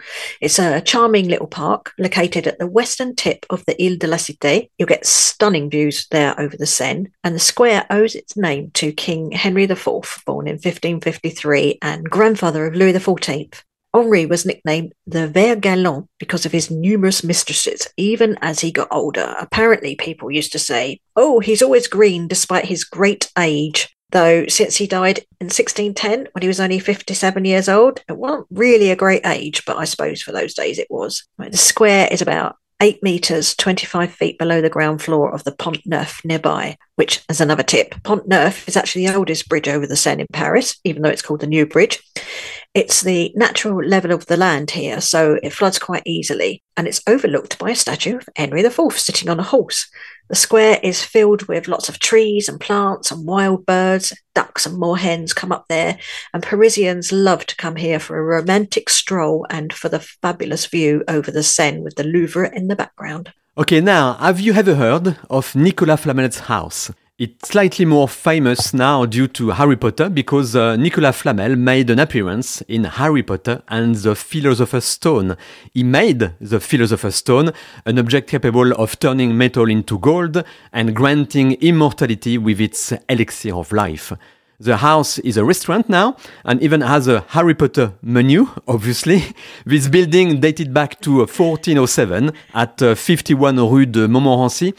It's 0.41 0.59
a 0.59 0.81
charming 0.81 1.29
little 1.29 1.47
park 1.47 1.93
located 1.99 2.47
at 2.47 2.59
the 2.59 2.67
western 2.67 3.15
tip 3.15 3.45
of 3.51 3.65
the 3.67 3.77
Ile 3.85 3.99
de 3.99 4.07
la 4.07 4.17
Cité. 4.17 4.71
You'll 4.79 4.89
get 4.89 5.07
stunning 5.07 5.69
views 5.69 6.07
there 6.11 6.35
over 6.41 6.57
the 6.57 6.65
Seine, 6.65 7.11
and 7.23 7.35
the 7.35 7.39
square 7.39 7.85
owes 7.91 8.15
its 8.15 8.35
name 8.35 8.71
to 8.75 8.93
King 8.93 9.31
Henry 9.33 9.65
IV, 9.65 10.23
born 10.25 10.49
in 10.49 10.55
1553 10.55 11.79
and 11.83 12.09
grandfather 12.09 12.67
of 12.67 12.75
Louis 12.75 12.95
XIV. 12.95 13.63
Henri 13.95 14.25
was 14.25 14.47
nicknamed 14.47 14.95
the 15.07 15.29
Vert 15.29 15.61
Galant 15.61 16.07
because 16.19 16.47
of 16.47 16.53
his 16.53 16.71
numerous 16.71 17.23
mistresses, 17.23 17.89
even 17.99 18.39
as 18.41 18.61
he 18.61 18.73
got 18.73 18.89
older. 18.91 19.35
Apparently, 19.39 19.97
people 19.97 20.31
used 20.31 20.53
to 20.53 20.59
say, 20.59 21.01
Oh, 21.15 21.41
he's 21.41 21.63
always 21.63 21.89
green 21.89 22.27
despite 22.27 22.67
his 22.67 22.85
great 22.85 23.31
age. 23.39 23.95
Though, 24.11 24.47
since 24.47 24.77
he 24.77 24.87
died 24.87 25.19
in 25.41 25.47
1610, 25.47 26.29
when 26.33 26.43
he 26.43 26.49
was 26.49 26.61
only 26.61 26.79
57 26.79 27.45
years 27.45 27.69
old, 27.69 28.03
it 28.09 28.17
wasn't 28.17 28.47
really 28.51 28.91
a 28.91 28.97
great 28.97 29.27
age, 29.27 29.65
but 29.67 29.77
I 29.77 29.85
suppose 29.85 30.23
for 30.23 30.33
those 30.33 30.55
days 30.55 30.79
it 30.79 30.89
was. 30.91 31.25
The 31.39 31.57
square 31.57 32.09
is 32.11 32.23
about 32.23 32.57
8 32.81 33.03
metres, 33.03 33.55
25 33.57 34.13
feet 34.13 34.39
below 34.39 34.61
the 34.61 34.71
ground 34.71 35.03
floor 35.03 35.35
of 35.35 35.45
the 35.45 35.53
Pont 35.53 35.81
Neuf 35.85 36.25
nearby, 36.25 36.79
which, 36.97 37.23
as 37.29 37.41
another 37.41 37.63
tip, 37.63 38.03
Pont 38.05 38.27
Neuf 38.29 38.67
is 38.69 38.77
actually 38.77 39.07
the 39.07 39.15
oldest 39.15 39.49
bridge 39.49 39.69
over 39.69 39.87
the 39.87 39.97
Seine 39.97 40.23
in 40.23 40.27
Paris, 40.33 40.79
even 40.85 41.03
though 41.03 41.11
it's 41.11 41.23
called 41.23 41.41
the 41.41 41.47
New 41.47 41.67
Bridge. 41.67 42.01
It's 42.79 43.01
the 43.01 43.33
natural 43.35 43.85
level 43.85 44.13
of 44.13 44.27
the 44.27 44.37
land 44.37 44.71
here, 44.71 45.01
so 45.01 45.37
it 45.43 45.53
floods 45.53 45.81
quite 45.81 46.05
easily, 46.07 46.63
and 46.77 46.87
it's 46.87 47.03
overlooked 47.09 47.59
by 47.59 47.71
a 47.71 47.75
statue 47.75 48.19
of 48.19 48.29
Henry 48.37 48.61
IV 48.61 48.93
sitting 48.93 49.29
on 49.29 49.41
a 49.41 49.43
horse. 49.43 49.91
The 50.29 50.37
square 50.37 50.79
is 50.81 51.03
filled 51.03 51.49
with 51.49 51.67
lots 51.67 51.89
of 51.89 51.99
trees 51.99 52.49
and 52.49 52.61
plants 52.61 53.11
and 53.11 53.27
wild 53.27 53.67
birds. 53.67 54.13
Ducks 54.33 54.65
and 54.65 54.81
moorhens 54.81 55.35
come 55.35 55.51
up 55.51 55.65
there, 55.69 55.99
and 56.33 56.41
Parisians 56.41 57.11
love 57.11 57.47
to 57.47 57.57
come 57.57 57.75
here 57.75 57.99
for 57.99 58.17
a 58.17 58.23
romantic 58.23 58.91
stroll 58.91 59.45
and 59.51 59.73
for 59.73 59.89
the 59.89 59.99
fabulous 59.99 60.67
view 60.67 61.03
over 61.09 61.33
the 61.33 61.43
Seine 61.43 61.81
with 61.81 61.97
the 61.97 62.05
Louvre 62.05 62.55
in 62.55 62.69
the 62.69 62.77
background. 62.77 63.33
Okay, 63.57 63.81
now, 63.81 64.15
have 64.19 64.39
you 64.39 64.53
ever 64.53 64.77
heard 64.77 65.17
of 65.29 65.57
Nicolas 65.57 66.03
Flamel's 66.03 66.39
house? 66.39 66.93
It's 67.21 67.49
slightly 67.49 67.85
more 67.85 68.07
famous 68.07 68.73
now 68.73 69.05
due 69.05 69.27
to 69.27 69.51
Harry 69.51 69.77
Potter 69.77 70.09
because 70.09 70.55
uh, 70.55 70.77
Nicolas 70.77 71.17
Flamel 71.17 71.57
made 71.57 71.91
an 71.91 71.99
appearance 71.99 72.61
in 72.69 72.85
Harry 72.85 73.25
Potter 73.25 73.61
and 73.67 73.97
the 73.97 74.15
Philosopher's 74.15 74.85
Stone. 74.85 75.37
He 75.75 75.83
made 75.83 76.31
the 76.41 76.61
Philosopher's 76.61 77.17
Stone, 77.17 77.51
an 77.85 77.99
object 77.99 78.31
capable 78.31 78.71
of 78.71 79.01
turning 79.01 79.37
metal 79.37 79.69
into 79.69 79.99
gold 79.99 80.45
and 80.73 80.95
granting 80.95 81.55
immortality 81.55 82.39
with 82.39 82.61
its 82.61 82.93
elixir 83.09 83.53
of 83.53 83.73
life. 83.73 84.13
The 84.61 84.77
house 84.77 85.19
is 85.19 85.37
a 85.37 85.45
restaurant 85.45 85.89
now 85.89 86.17
and 86.45 86.63
even 86.63 86.83
has 86.83 87.09
a 87.09 87.25
Harry 87.31 87.55
Potter 87.55 87.95
menu, 88.01 88.47
obviously. 88.69 89.25
This 89.67 89.89
building 89.89 90.39
dated 90.39 90.73
back 90.73 91.01
to 91.01 91.19
1407 91.19 92.33
at 92.55 92.81
uh, 92.81 92.95
51 92.95 93.57
Rue 93.57 93.87
de 93.87 94.07
Montmorency 94.07 94.73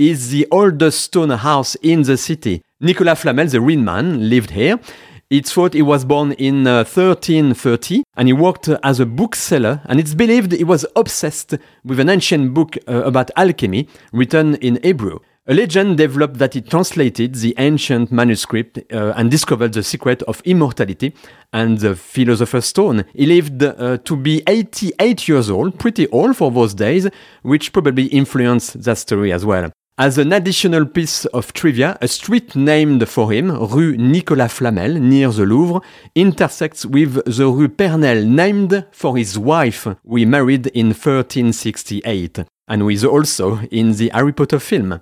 is 0.00 0.30
the 0.30 0.48
oldest 0.50 1.02
stone 1.02 1.28
house 1.28 1.74
in 1.82 2.02
the 2.02 2.16
city. 2.16 2.62
Nicolas 2.80 3.20
Flamel, 3.20 3.46
the 3.46 3.60
real 3.60 3.80
man, 3.80 4.30
lived 4.30 4.50
here. 4.50 4.80
It's 5.28 5.52
thought 5.52 5.74
he 5.74 5.82
was 5.82 6.06
born 6.06 6.32
in 6.32 6.66
uh, 6.66 6.84
1330 6.84 8.02
and 8.16 8.26
he 8.26 8.32
worked 8.32 8.68
as 8.82 8.98
a 8.98 9.06
bookseller 9.06 9.82
and 9.84 10.00
it's 10.00 10.14
believed 10.14 10.52
he 10.52 10.64
was 10.64 10.86
obsessed 10.96 11.54
with 11.84 12.00
an 12.00 12.08
ancient 12.08 12.54
book 12.54 12.78
uh, 12.88 13.02
about 13.04 13.30
alchemy 13.36 13.88
written 14.12 14.54
in 14.56 14.80
Hebrew. 14.82 15.18
A 15.46 15.54
legend 15.54 15.98
developed 15.98 16.38
that 16.38 16.54
he 16.54 16.62
translated 16.62 17.34
the 17.34 17.54
ancient 17.58 18.10
manuscript 18.10 18.78
uh, 18.92 19.12
and 19.16 19.30
discovered 19.30 19.74
the 19.74 19.82
secret 19.82 20.22
of 20.22 20.40
immortality 20.46 21.14
and 21.52 21.78
the 21.78 21.94
philosopher's 21.94 22.66
stone. 22.66 23.04
He 23.12 23.26
lived 23.26 23.62
uh, 23.62 23.98
to 23.98 24.16
be 24.16 24.42
88 24.46 25.28
years 25.28 25.50
old, 25.50 25.78
pretty 25.78 26.08
old 26.08 26.36
for 26.36 26.50
those 26.50 26.72
days, 26.72 27.08
which 27.42 27.72
probably 27.72 28.06
influenced 28.06 28.82
that 28.82 28.96
story 28.98 29.32
as 29.32 29.44
well. 29.44 29.70
As 30.00 30.16
an 30.16 30.32
additional 30.32 30.86
piece 30.86 31.26
of 31.26 31.52
trivia, 31.52 31.98
a 32.00 32.08
street 32.08 32.56
named 32.56 33.06
for 33.06 33.30
him, 33.30 33.50
Rue 33.50 33.98
Nicolas 33.98 34.54
Flamel, 34.54 34.94
near 34.94 35.28
the 35.28 35.44
Louvre, 35.44 35.82
intersects 36.14 36.86
with 36.86 37.22
the 37.26 37.46
Rue 37.46 37.68
Pernelle, 37.68 38.24
named 38.26 38.86
for 38.92 39.18
his 39.18 39.38
wife, 39.38 39.86
he 40.10 40.24
married 40.24 40.68
in 40.68 40.86
1368, 40.86 42.46
and 42.66 42.80
who 42.80 42.88
is 42.88 43.04
also 43.04 43.58
in 43.70 43.92
the 43.92 44.10
Harry 44.14 44.32
Potter 44.32 44.58
film. 44.58 44.98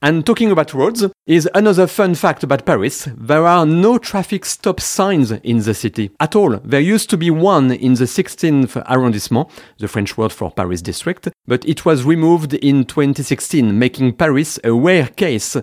And 0.00 0.24
talking 0.24 0.50
about 0.50 0.72
roads 0.72 1.04
is 1.28 1.46
another 1.54 1.86
fun 1.86 2.14
fact 2.14 2.42
about 2.42 2.64
Paris. 2.64 3.06
There 3.14 3.46
are 3.46 3.66
no 3.66 3.98
traffic 3.98 4.46
stop 4.46 4.80
signs 4.80 5.30
in 5.30 5.58
the 5.58 5.74
city 5.74 6.10
at 6.18 6.34
all. 6.34 6.56
There 6.64 6.80
used 6.80 7.10
to 7.10 7.18
be 7.18 7.30
one 7.30 7.70
in 7.70 7.94
the 7.94 8.06
16th 8.06 8.82
arrondissement, 8.88 9.50
the 9.78 9.88
French 9.88 10.16
word 10.16 10.32
for 10.32 10.50
Paris 10.50 10.80
district, 10.80 11.28
but 11.46 11.66
it 11.66 11.84
was 11.84 12.04
removed 12.04 12.54
in 12.54 12.84
2016, 12.84 13.78
making 13.78 14.14
Paris 14.14 14.58
a 14.64 14.72
rare 14.72 15.08
case 15.08 15.54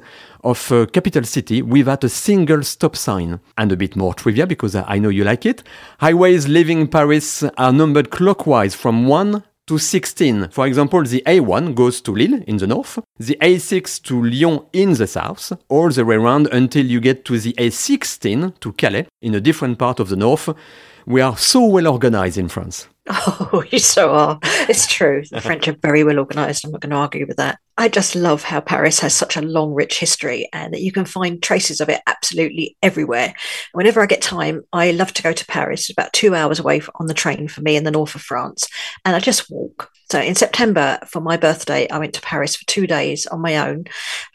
of 0.44 0.72
a 0.72 0.86
capital 0.86 1.24
city 1.24 1.64
without 1.64 2.04
a 2.04 2.10
single 2.10 2.62
stop 2.62 2.96
sign. 2.96 3.40
And 3.58 3.72
a 3.72 3.76
bit 3.76 3.96
more 3.96 4.14
trivia 4.14 4.46
because 4.46 4.76
I 4.76 5.00
know 5.00 5.10
you 5.10 5.24
like 5.24 5.48
it. 5.48 5.64
Highways 6.00 6.48
leaving 6.48 6.88
Paris 6.88 7.44
are 7.58 7.74
numbered 7.74 8.12
clockwise 8.12 8.76
from 8.76 9.08
1 9.08 9.44
to 9.68 9.78
16. 9.78 10.50
For 10.50 10.68
example, 10.68 11.04
the 11.04 11.24
A1 11.26 11.76
goes 11.76 12.02
to 12.02 12.12
Lille 12.12 12.44
in 12.48 12.58
the 12.58 12.68
north, 12.68 13.00
the 13.18 13.38
A6 13.42 14.02
to 14.04 14.24
Lyon 14.24 14.66
in 14.74 14.94
the 14.94 15.08
south, 15.08 15.54
all 15.70 15.90
the 15.90 16.06
way 16.06 16.16
around 16.16 16.48
until 16.52 16.86
you 16.86 17.00
get 17.00 17.26
to 17.26 17.40
the 17.40 17.54
A16 17.54 18.60
to 18.60 18.74
Calais 18.74 19.08
in 19.22 19.36
a 19.36 19.42
different 19.42 19.78
part 19.78 20.00
of 20.00 20.10
the 20.10 20.16
north. 20.16 20.50
We 21.06 21.22
are 21.22 21.38
so 21.38 21.66
well 21.66 21.88
organized 21.88 22.38
in 22.38 22.50
France. 22.50 22.88
Oh, 23.08 23.64
you 23.72 23.80
so 23.80 24.12
are. 24.12 24.40
It's 24.44 24.88
true. 24.88 25.24
The 25.30 25.42
French 25.42 25.68
are 25.68 25.78
very 25.82 26.04
well 26.04 26.20
organized. 26.20 26.66
I'm 26.66 26.72
not 26.72 26.82
going 26.82 26.92
to 26.92 26.98
argue 26.98 27.26
with 27.28 27.38
that. 27.38 27.60
I 27.78 27.90
just 27.90 28.16
love 28.16 28.44
how 28.44 28.62
Paris 28.62 29.02
has 29.02 29.14
such 29.14 29.36
a 29.36 29.42
long, 29.42 29.74
rich 29.74 30.00
history 30.00 30.48
and 30.54 30.74
that 30.74 30.82
you 30.82 30.94
can 30.94 31.04
find 31.04 31.44
traces 31.44 31.82
of 31.82 31.90
it 31.90 32.02
absolutely 32.08 32.78
everywhere. 32.82 33.34
Whenever 33.74 34.02
I 34.02 34.06
get 34.06 34.22
time, 34.22 34.62
I 34.72 34.92
love 34.92 35.14
to 35.14 35.24
go 35.24 35.34
to 35.34 35.46
Paris. 35.46 35.82
It's 35.82 35.90
about 35.90 36.14
two 36.14 36.34
hours 36.34 36.60
away 36.60 36.82
on 36.96 37.08
the 37.08 37.14
train 37.14 37.50
for 37.50 37.62
me 37.62 37.76
in 37.76 37.84
the 37.84 37.92
north 37.92 38.16
of 38.16 38.22
France. 38.22 38.68
And 39.04 39.14
I 39.14 39.20
just 39.20 39.52
walk. 39.52 39.92
So 40.10 40.22
in 40.22 40.36
September, 40.36 41.00
for 41.06 41.20
my 41.20 41.36
birthday, 41.36 41.90
I 41.90 41.98
went 41.98 42.14
to 42.14 42.22
Paris 42.22 42.56
for 42.56 42.66
two 42.66 42.88
days 42.88 43.26
on 43.28 43.42
my 43.42 43.58
own 43.58 43.86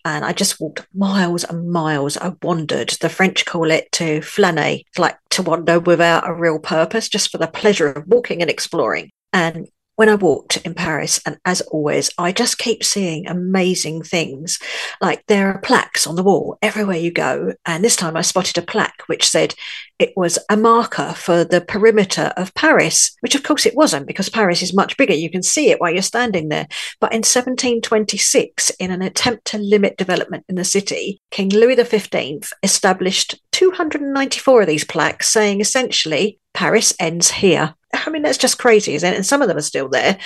and 0.04 0.24
I 0.24 0.32
just 0.32 0.60
walked 0.60 0.86
miles 0.94 1.44
and 1.44 1.70
miles. 1.70 2.18
I 2.18 2.34
wandered. 2.42 2.90
The 3.00 3.08
French 3.08 3.46
call 3.46 3.70
it 3.70 3.90
to 3.92 4.20
flâner, 4.20 4.82
like 4.98 5.16
to 5.30 5.42
wander 5.42 5.78
without 5.78 6.28
a 6.28 6.34
real 6.34 6.58
purpose, 6.58 7.08
just 7.08 7.30
for 7.30 7.38
the 7.38 7.46
pleasure 7.46 7.86
of 7.92 8.06
walking 8.06 8.42
and 8.42 8.50
exploring. 8.60 9.10
And 9.32 9.68
when 9.96 10.08
I 10.08 10.14
walked 10.14 10.56
in 10.58 10.72
Paris, 10.72 11.20
and 11.26 11.38
as 11.44 11.60
always, 11.60 12.10
I 12.16 12.32
just 12.32 12.56
keep 12.56 12.82
seeing 12.82 13.26
amazing 13.26 14.02
things. 14.02 14.58
Like 15.00 15.22
there 15.26 15.48
are 15.48 15.60
plaques 15.60 16.06
on 16.06 16.14
the 16.14 16.22
wall 16.22 16.56
everywhere 16.62 16.96
you 16.96 17.10
go. 17.10 17.52
And 17.66 17.84
this 17.84 17.96
time 17.96 18.16
I 18.16 18.22
spotted 18.22 18.56
a 18.56 18.62
plaque 18.62 19.02
which 19.08 19.28
said 19.28 19.54
it 19.98 20.14
was 20.16 20.38
a 20.48 20.56
marker 20.56 21.12
for 21.14 21.44
the 21.44 21.60
perimeter 21.60 22.32
of 22.38 22.54
Paris, 22.54 23.14
which 23.20 23.34
of 23.34 23.42
course 23.42 23.66
it 23.66 23.76
wasn't 23.76 24.06
because 24.06 24.30
Paris 24.30 24.62
is 24.62 24.72
much 24.72 24.96
bigger. 24.96 25.12
You 25.12 25.30
can 25.30 25.42
see 25.42 25.70
it 25.70 25.80
while 25.80 25.92
you're 25.92 26.02
standing 26.02 26.48
there. 26.48 26.66
But 26.98 27.12
in 27.12 27.18
1726, 27.18 28.70
in 28.78 28.90
an 28.90 29.02
attempt 29.02 29.44
to 29.48 29.58
limit 29.58 29.98
development 29.98 30.46
in 30.48 30.54
the 30.54 30.64
city, 30.64 31.20
King 31.30 31.50
Louis 31.50 31.76
XV 31.76 32.52
established 32.62 33.38
294 33.52 34.62
of 34.62 34.66
these 34.66 34.84
plaques 34.84 35.28
saying 35.28 35.60
essentially, 35.60 36.38
Paris 36.54 36.94
ends 36.98 37.30
here. 37.30 37.74
I 37.92 38.10
mean, 38.10 38.22
that's 38.22 38.38
just 38.38 38.58
crazy, 38.58 38.94
isn't 38.94 39.12
it? 39.12 39.16
And 39.16 39.26
some 39.26 39.42
of 39.42 39.48
them 39.48 39.56
are 39.56 39.62
still 39.62 39.88
there. 39.88 40.18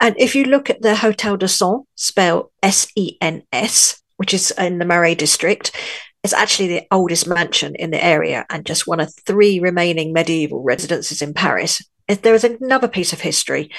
And 0.00 0.14
if 0.18 0.34
you 0.34 0.44
look 0.44 0.70
at 0.70 0.82
the 0.82 0.96
Hotel 0.96 1.36
de 1.36 1.48
Sens, 1.48 1.84
spelled 1.94 2.50
S 2.62 2.88
E 2.96 3.16
N 3.20 3.42
S, 3.52 4.02
which 4.16 4.34
is 4.34 4.50
in 4.52 4.78
the 4.78 4.84
Marais 4.84 5.14
district, 5.14 5.76
it's 6.24 6.32
actually 6.32 6.68
the 6.68 6.86
oldest 6.90 7.26
mansion 7.26 7.74
in 7.74 7.90
the 7.90 8.04
area 8.04 8.46
and 8.50 8.64
just 8.64 8.86
one 8.86 9.00
of 9.00 9.12
three 9.26 9.58
remaining 9.58 10.12
medieval 10.12 10.62
residences 10.62 11.22
in 11.22 11.34
Paris. 11.34 11.82
There 12.08 12.34
is 12.34 12.44
another 12.44 12.88
piece 12.88 13.12
of 13.12 13.20
history. 13.20 13.70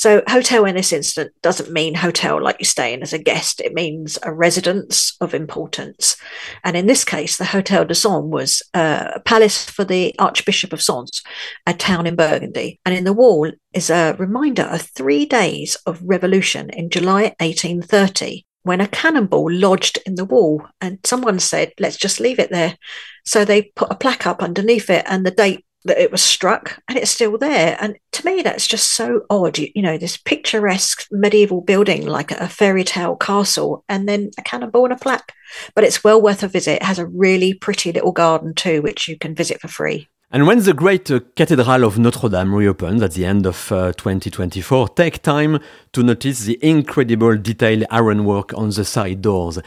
So, 0.00 0.22
hotel 0.28 0.64
in 0.64 0.76
this 0.76 0.94
instant 0.94 1.30
doesn't 1.42 1.74
mean 1.74 1.94
hotel 1.94 2.42
like 2.42 2.56
you 2.58 2.64
stay 2.64 2.94
in 2.94 3.02
as 3.02 3.12
a 3.12 3.18
guest. 3.18 3.60
It 3.60 3.74
means 3.74 4.18
a 4.22 4.32
residence 4.32 5.14
of 5.20 5.34
importance. 5.34 6.16
And 6.64 6.74
in 6.74 6.86
this 6.86 7.04
case, 7.04 7.36
the 7.36 7.44
Hotel 7.44 7.84
de 7.84 7.94
Sens 7.94 8.24
was 8.24 8.62
uh, 8.72 9.10
a 9.16 9.20
palace 9.20 9.62
for 9.62 9.84
the 9.84 10.14
Archbishop 10.18 10.72
of 10.72 10.80
Sens, 10.80 11.22
a 11.66 11.74
town 11.74 12.06
in 12.06 12.16
Burgundy. 12.16 12.80
And 12.86 12.94
in 12.94 13.04
the 13.04 13.12
wall 13.12 13.52
is 13.74 13.90
a 13.90 14.16
reminder 14.18 14.62
of 14.62 14.80
three 14.80 15.26
days 15.26 15.76
of 15.84 16.00
revolution 16.02 16.70
in 16.70 16.88
July 16.88 17.34
1830 17.38 18.46
when 18.62 18.80
a 18.80 18.88
cannonball 18.88 19.52
lodged 19.52 19.98
in 20.06 20.14
the 20.14 20.24
wall 20.24 20.66
and 20.80 20.98
someone 21.04 21.38
said 21.38 21.72
let's 21.78 21.96
just 21.96 22.20
leave 22.20 22.38
it 22.38 22.50
there 22.50 22.76
so 23.24 23.42
they 23.42 23.62
put 23.74 23.90
a 23.90 23.94
plaque 23.94 24.26
up 24.26 24.42
underneath 24.42 24.90
it 24.90 25.02
and 25.08 25.24
the 25.24 25.30
date 25.30 25.64
that 25.84 25.98
it 25.98 26.12
was 26.12 26.22
struck 26.22 26.78
and 26.88 26.98
it's 26.98 27.10
still 27.10 27.38
there. 27.38 27.76
And 27.80 27.96
to 28.12 28.26
me, 28.26 28.42
that's 28.42 28.66
just 28.66 28.92
so 28.92 29.22
odd. 29.30 29.58
You, 29.58 29.68
you 29.74 29.82
know, 29.82 29.96
this 29.96 30.16
picturesque 30.16 31.06
medieval 31.10 31.60
building 31.60 32.06
like 32.06 32.30
a 32.32 32.48
fairy 32.48 32.84
tale 32.84 33.16
castle 33.16 33.84
and 33.88 34.08
then 34.08 34.30
a 34.38 34.42
cannonball 34.42 34.84
and 34.84 34.92
a 34.92 34.96
plaque. 34.96 35.32
But 35.74 35.84
it's 35.84 36.04
well 36.04 36.20
worth 36.20 36.42
a 36.42 36.48
visit. 36.48 36.76
It 36.76 36.82
has 36.82 36.98
a 36.98 37.06
really 37.06 37.54
pretty 37.54 37.92
little 37.92 38.12
garden 38.12 38.54
too, 38.54 38.82
which 38.82 39.08
you 39.08 39.18
can 39.18 39.34
visit 39.34 39.60
for 39.60 39.68
free. 39.68 40.08
And 40.32 40.46
when 40.46 40.62
the 40.62 40.74
great 40.74 41.10
uh, 41.10 41.20
Cathedral 41.34 41.84
of 41.84 41.98
Notre 41.98 42.28
Dame 42.28 42.54
reopens 42.54 43.02
at 43.02 43.14
the 43.14 43.24
end 43.24 43.46
of 43.46 43.72
uh, 43.72 43.92
2024, 43.94 44.90
take 44.90 45.22
time 45.22 45.58
to 45.92 46.04
notice 46.04 46.44
the 46.44 46.56
incredible 46.62 47.36
detailed 47.36 47.84
ironwork 47.90 48.54
on 48.54 48.70
the 48.70 48.84
side 48.84 49.22
doors. 49.22 49.58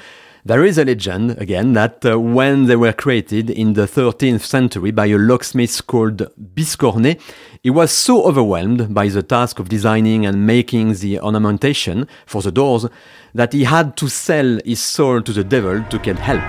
There 0.46 0.66
is 0.66 0.78
a 0.78 0.84
legend, 0.84 1.38
again, 1.40 1.72
that 1.72 2.06
uh, 2.06 2.20
when 2.20 2.66
they 2.66 2.76
were 2.76 2.92
created 2.92 3.50
in 3.50 3.76
the 3.76 3.84
13th 3.84 4.42
century 4.42 4.92
by 4.92 5.06
a 5.06 5.18
locksmith 5.18 5.88
called 5.88 6.28
Biscornet, 6.54 7.22
he 7.62 7.70
was 7.70 7.92
so 7.92 8.24
overwhelmed 8.26 8.94
by 8.94 9.08
the 9.08 9.24
task 9.24 9.60
of 9.60 9.70
designing 9.70 10.26
and 10.26 10.46
making 10.46 10.96
the 10.96 11.18
ornamentation 11.22 12.10
for 12.26 12.42
the 12.42 12.52
doors 12.52 12.86
that 13.34 13.54
he 13.54 13.64
had 13.64 13.96
to 13.96 14.10
sell 14.10 14.60
his 14.66 14.82
soul 14.82 15.22
to 15.22 15.32
the 15.32 15.46
devil 15.46 15.82
to 15.90 15.98
get 16.00 16.20
help. 16.20 16.44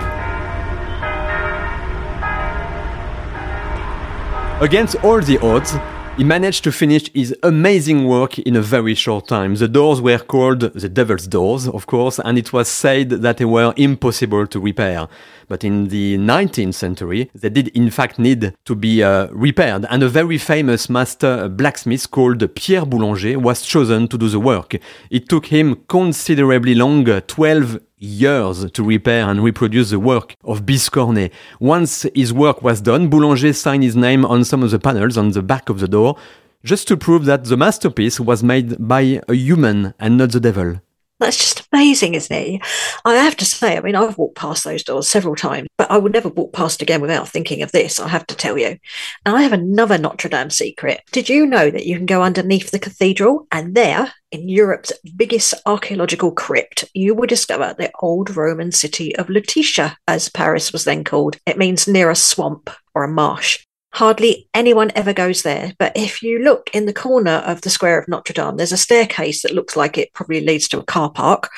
Against 4.61 4.97
all 5.05 5.21
the 5.21 5.37
odds, 5.41 5.73
he 6.17 6.23
managed 6.23 6.63
to 6.63 6.71
finish 6.71 7.11
his 7.13 7.35
amazing 7.43 8.07
work 8.07 8.39
in 8.39 8.55
a 8.55 8.61
very 8.61 8.95
short 8.95 9.27
time. 9.27 9.55
The 9.55 9.67
doors 9.67 9.99
were 9.99 10.17
called 10.17 10.61
the 10.61 10.87
Devil's 10.87 11.27
Doors, 11.27 11.67
of 11.67 11.87
course, 11.87 12.19
and 12.19 12.37
it 12.37 12.53
was 12.53 12.69
said 12.69 13.09
that 13.09 13.37
they 13.37 13.43
were 13.43 13.73
impossible 13.75 14.47
to 14.47 14.59
repair. 14.61 15.09
But 15.49 15.65
in 15.65 15.89
the 15.89 16.17
19th 16.17 16.73
century, 16.73 17.29
they 17.35 17.49
did 17.49 17.67
in 17.69 17.89
fact 17.89 18.17
need 18.17 18.53
to 18.63 18.75
be 18.75 19.03
uh, 19.03 19.27
repaired, 19.31 19.85
and 19.89 20.03
a 20.03 20.09
very 20.09 20.37
famous 20.37 20.89
master 20.89 21.49
blacksmith 21.49 22.09
called 22.09 22.55
Pierre 22.55 22.85
Boulanger 22.85 23.37
was 23.37 23.63
chosen 23.63 24.07
to 24.07 24.17
do 24.17 24.29
the 24.29 24.39
work. 24.39 24.75
It 25.09 25.27
took 25.27 25.47
him 25.47 25.83
considerably 25.87 26.75
longer, 26.75 27.19
12 27.19 27.79
years 27.97 28.69
to 28.71 28.83
repair 28.83 29.29
and 29.29 29.43
reproduce 29.43 29.89
the 29.89 29.99
work 29.99 30.35
of 30.43 30.65
Biscornet. 30.65 31.31
Once 31.59 32.05
his 32.13 32.33
work 32.33 32.61
was 32.61 32.81
done, 32.81 33.09
Boulanger 33.09 33.53
signed 33.53 33.83
his 33.83 33.95
name 33.95 34.25
on 34.25 34.43
some 34.43 34.63
of 34.63 34.71
the 34.71 34.79
panels 34.79 35.17
on 35.17 35.31
the 35.31 35.41
back 35.41 35.69
of 35.69 35.79
the 35.79 35.87
door, 35.87 36.17
just 36.63 36.87
to 36.87 36.97
prove 36.97 37.25
that 37.25 37.45
the 37.45 37.57
masterpiece 37.57 38.19
was 38.19 38.43
made 38.43 38.87
by 38.87 39.21
a 39.27 39.33
human 39.33 39.93
and 39.99 40.17
not 40.17 40.31
the 40.31 40.39
devil. 40.39 40.81
That's 41.19 41.37
just 41.37 41.67
amazing, 41.71 42.13
isn't 42.15 42.35
it? 42.35 42.61
I 43.05 43.15
have 43.15 43.37
to 43.37 43.45
say, 43.45 43.77
I 43.77 43.81
mean, 43.81 43.95
I've 43.95 44.17
walked 44.17 44.35
past 44.35 44.65
those 44.65 44.83
doors 44.83 45.09
several 45.09 45.35
times, 45.35 45.69
but 45.77 45.89
I 45.89 45.97
would 45.97 46.11
never 46.11 46.27
walk 46.27 46.51
past 46.51 46.81
again 46.81 46.99
without 46.99 47.29
thinking 47.29 47.61
of 47.61 47.71
this, 47.71 48.01
I 48.01 48.09
have 48.09 48.27
to 48.27 48.35
tell 48.35 48.57
you. 48.57 48.77
And 49.25 49.35
I 49.37 49.41
have 49.41 49.53
another 49.53 49.97
Notre 49.97 50.27
Dame 50.27 50.49
secret. 50.49 51.01
Did 51.13 51.29
you 51.29 51.45
know 51.45 51.69
that 51.69 51.85
you 51.85 51.95
can 51.95 52.05
go 52.05 52.21
underneath 52.21 52.71
the 52.71 52.79
cathedral 52.79 53.47
and 53.51 53.75
there, 53.75 54.11
in 54.31 54.49
Europe's 54.49 54.91
biggest 55.15 55.53
archaeological 55.65 56.31
crypt, 56.33 56.83
you 56.93 57.15
will 57.15 57.27
discover 57.27 57.73
the 57.77 57.91
old 58.01 58.35
Roman 58.35 58.73
city 58.73 59.15
of 59.15 59.27
Lutetia, 59.27 59.95
as 60.09 60.27
Paris 60.27 60.73
was 60.73 60.83
then 60.83 61.05
called. 61.05 61.37
It 61.45 61.57
means 61.57 61.87
near 61.87 62.09
a 62.09 62.15
swamp 62.15 62.69
or 62.93 63.05
a 63.05 63.07
marsh. 63.07 63.65
Hardly 63.95 64.49
anyone 64.53 64.91
ever 64.93 65.13
goes 65.13 65.43
there. 65.43 65.73
But 65.79 65.95
if 65.95 66.21
you 66.21 66.39
look 66.39 66.69
in 66.73 66.85
the 66.85 66.91
corner 66.91 67.41
of 67.45 67.61
the 67.61 67.69
square 67.69 67.97
of 67.97 68.09
Notre 68.09 68.33
Dame, 68.33 68.57
there's 68.57 68.73
a 68.73 68.77
staircase 68.77 69.41
that 69.41 69.53
looks 69.53 69.77
like 69.77 69.97
it 69.97 70.11
probably 70.11 70.41
leads 70.41 70.67
to 70.67 70.79
a 70.79 70.83
car 70.83 71.09
park. 71.09 71.49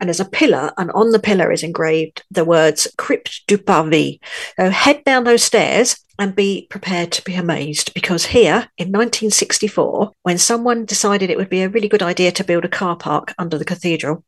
And 0.00 0.08
there's 0.08 0.18
a 0.18 0.24
pillar, 0.24 0.72
and 0.76 0.90
on 0.90 1.12
the 1.12 1.20
pillar 1.20 1.52
is 1.52 1.62
engraved 1.62 2.24
the 2.32 2.44
words 2.44 2.88
Crypte 2.98 3.46
du 3.46 3.58
Parvis. 3.58 4.18
So 4.56 4.70
head 4.70 5.04
down 5.04 5.22
those 5.22 5.44
stairs 5.44 6.03
and 6.18 6.34
be 6.34 6.66
prepared 6.70 7.12
to 7.12 7.22
be 7.22 7.34
amazed 7.34 7.92
because 7.94 8.26
here 8.26 8.68
in 8.78 8.88
1964, 8.88 10.12
when 10.22 10.38
someone 10.38 10.84
decided 10.84 11.30
it 11.30 11.36
would 11.36 11.50
be 11.50 11.62
a 11.62 11.68
really 11.68 11.88
good 11.88 12.02
idea 12.02 12.30
to 12.32 12.44
build 12.44 12.64
a 12.64 12.68
car 12.68 12.96
park 12.96 13.34
under 13.38 13.58
the 13.58 13.64
cathedral, 13.64 14.24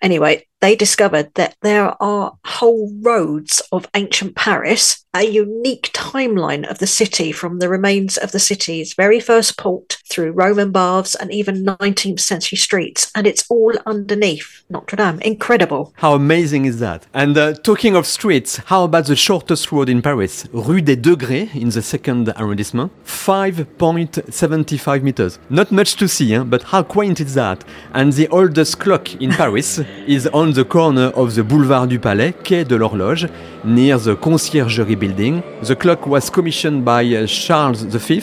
anyway, 0.00 0.46
they 0.62 0.76
discovered 0.76 1.34
that 1.34 1.56
there 1.62 2.00
are 2.00 2.38
whole 2.44 2.88
roads 3.00 3.60
of 3.72 3.88
ancient 3.94 4.36
Paris, 4.36 5.04
a 5.12 5.24
unique 5.24 5.90
timeline 5.92 6.64
of 6.70 6.78
the 6.78 6.86
city 6.86 7.32
from 7.32 7.58
the 7.58 7.68
remains 7.68 8.16
of 8.16 8.30
the 8.30 8.38
city's 8.38 8.94
very 8.94 9.18
first 9.18 9.58
port 9.58 9.98
through 10.08 10.30
Roman 10.30 10.70
baths 10.70 11.16
and 11.16 11.32
even 11.32 11.64
19th 11.64 12.20
century 12.20 12.56
streets. 12.56 13.10
And 13.16 13.26
it's 13.26 13.44
all 13.50 13.74
underneath 13.86 14.62
Notre 14.70 14.96
Dame. 14.96 15.18
Incredible. 15.22 15.92
How 15.96 16.14
amazing 16.14 16.64
is 16.64 16.78
that? 16.78 17.06
And 17.12 17.36
uh, 17.36 17.54
talking 17.54 17.96
of 17.96 18.06
streets, 18.06 18.58
how 18.58 18.84
about 18.84 19.06
the 19.06 19.16
shortest 19.16 19.72
road 19.72 19.88
in 19.88 20.00
Paris, 20.00 20.46
Rue 20.52 20.80
des 20.80 20.91
Degrés 20.96 21.54
in 21.54 21.70
the 21.70 21.82
second 21.82 22.32
arrondissement? 22.36 22.90
5.75 23.06 25.02
meters. 25.02 25.38
Not 25.50 25.70
much 25.72 25.96
to 25.96 26.08
see, 26.08 26.34
eh? 26.34 26.42
but 26.42 26.62
how 26.64 26.82
quaint 26.82 27.20
is 27.20 27.34
that? 27.34 27.64
And 27.94 28.12
the 28.12 28.28
oldest 28.28 28.78
clock 28.78 29.14
in 29.20 29.30
Paris 29.36 29.80
is 30.06 30.26
on 30.28 30.52
the 30.52 30.64
corner 30.64 31.12
of 31.14 31.34
the 31.34 31.42
Boulevard 31.42 31.88
du 31.88 31.98
Palais, 31.98 32.32
Quai 32.44 32.64
de 32.64 32.76
l'Horloge, 32.76 33.28
near 33.64 33.98
the 33.98 34.16
Conciergerie 34.16 34.98
building. 34.98 35.42
The 35.62 35.76
clock 35.76 36.06
was 36.06 36.30
commissioned 36.30 36.84
by 36.84 37.04
uh, 37.04 37.26
Charles 37.26 37.82
V 37.82 38.20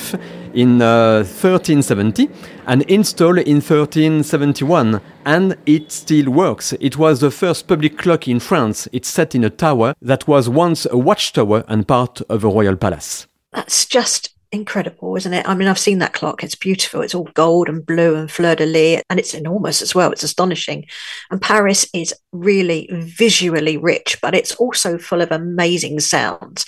in 0.54 0.82
uh, 0.82 1.24
1370 1.24 2.30
and 2.68 2.84
installed 2.84 3.40
in 3.40 3.58
1371, 3.58 5.02
and 5.26 5.58
it 5.66 5.92
still 5.92 6.30
works. 6.30 6.74
It 6.80 6.98
was 6.98 7.20
the 7.20 7.32
first 7.32 7.68
public 7.68 7.98
clock 7.98 8.28
in 8.28 8.40
France. 8.40 8.88
It's 8.92 9.08
set 9.08 9.36
in 9.36 9.44
a 9.44 9.50
tower 9.50 9.94
that 10.02 10.28
was 10.28 10.50
once 10.50 10.86
a 10.90 10.98
watchtower 10.98 11.64
and 11.68 11.88
part 11.88 12.22
of 12.30 12.44
a 12.44 12.48
royal 12.48 12.76
palace. 12.76 13.28
That's 13.52 13.86
just 13.86 14.34
incredible, 14.52 15.16
isn't 15.16 15.34
it? 15.34 15.48
I 15.48 15.54
mean, 15.54 15.68
I've 15.68 15.80
seen 15.80 16.00
that 16.00 16.14
clock. 16.14 16.44
It's 16.44 16.56
beautiful. 16.56 17.02
It's 17.02 17.14
all 17.14 17.30
gold 17.34 17.70
and 17.70 17.86
blue 17.86 18.16
and 18.16 18.32
fleur 18.32 18.56
de 18.56 18.66
lis, 18.66 19.04
and 19.10 19.20
it's 19.20 19.34
enormous 19.34 19.82
as 19.82 19.94
well. 19.94 20.12
It's 20.12 20.24
astonishing. 20.24 20.86
And 21.30 21.42
Paris 21.42 21.88
is 21.94 22.14
really 22.32 22.90
visually 22.92 23.78
rich, 23.78 24.18
but 24.22 24.34
it's 24.34 24.56
also 24.56 24.98
full 24.98 25.22
of 25.22 25.32
amazing 25.32 26.00
sounds. 26.00 26.66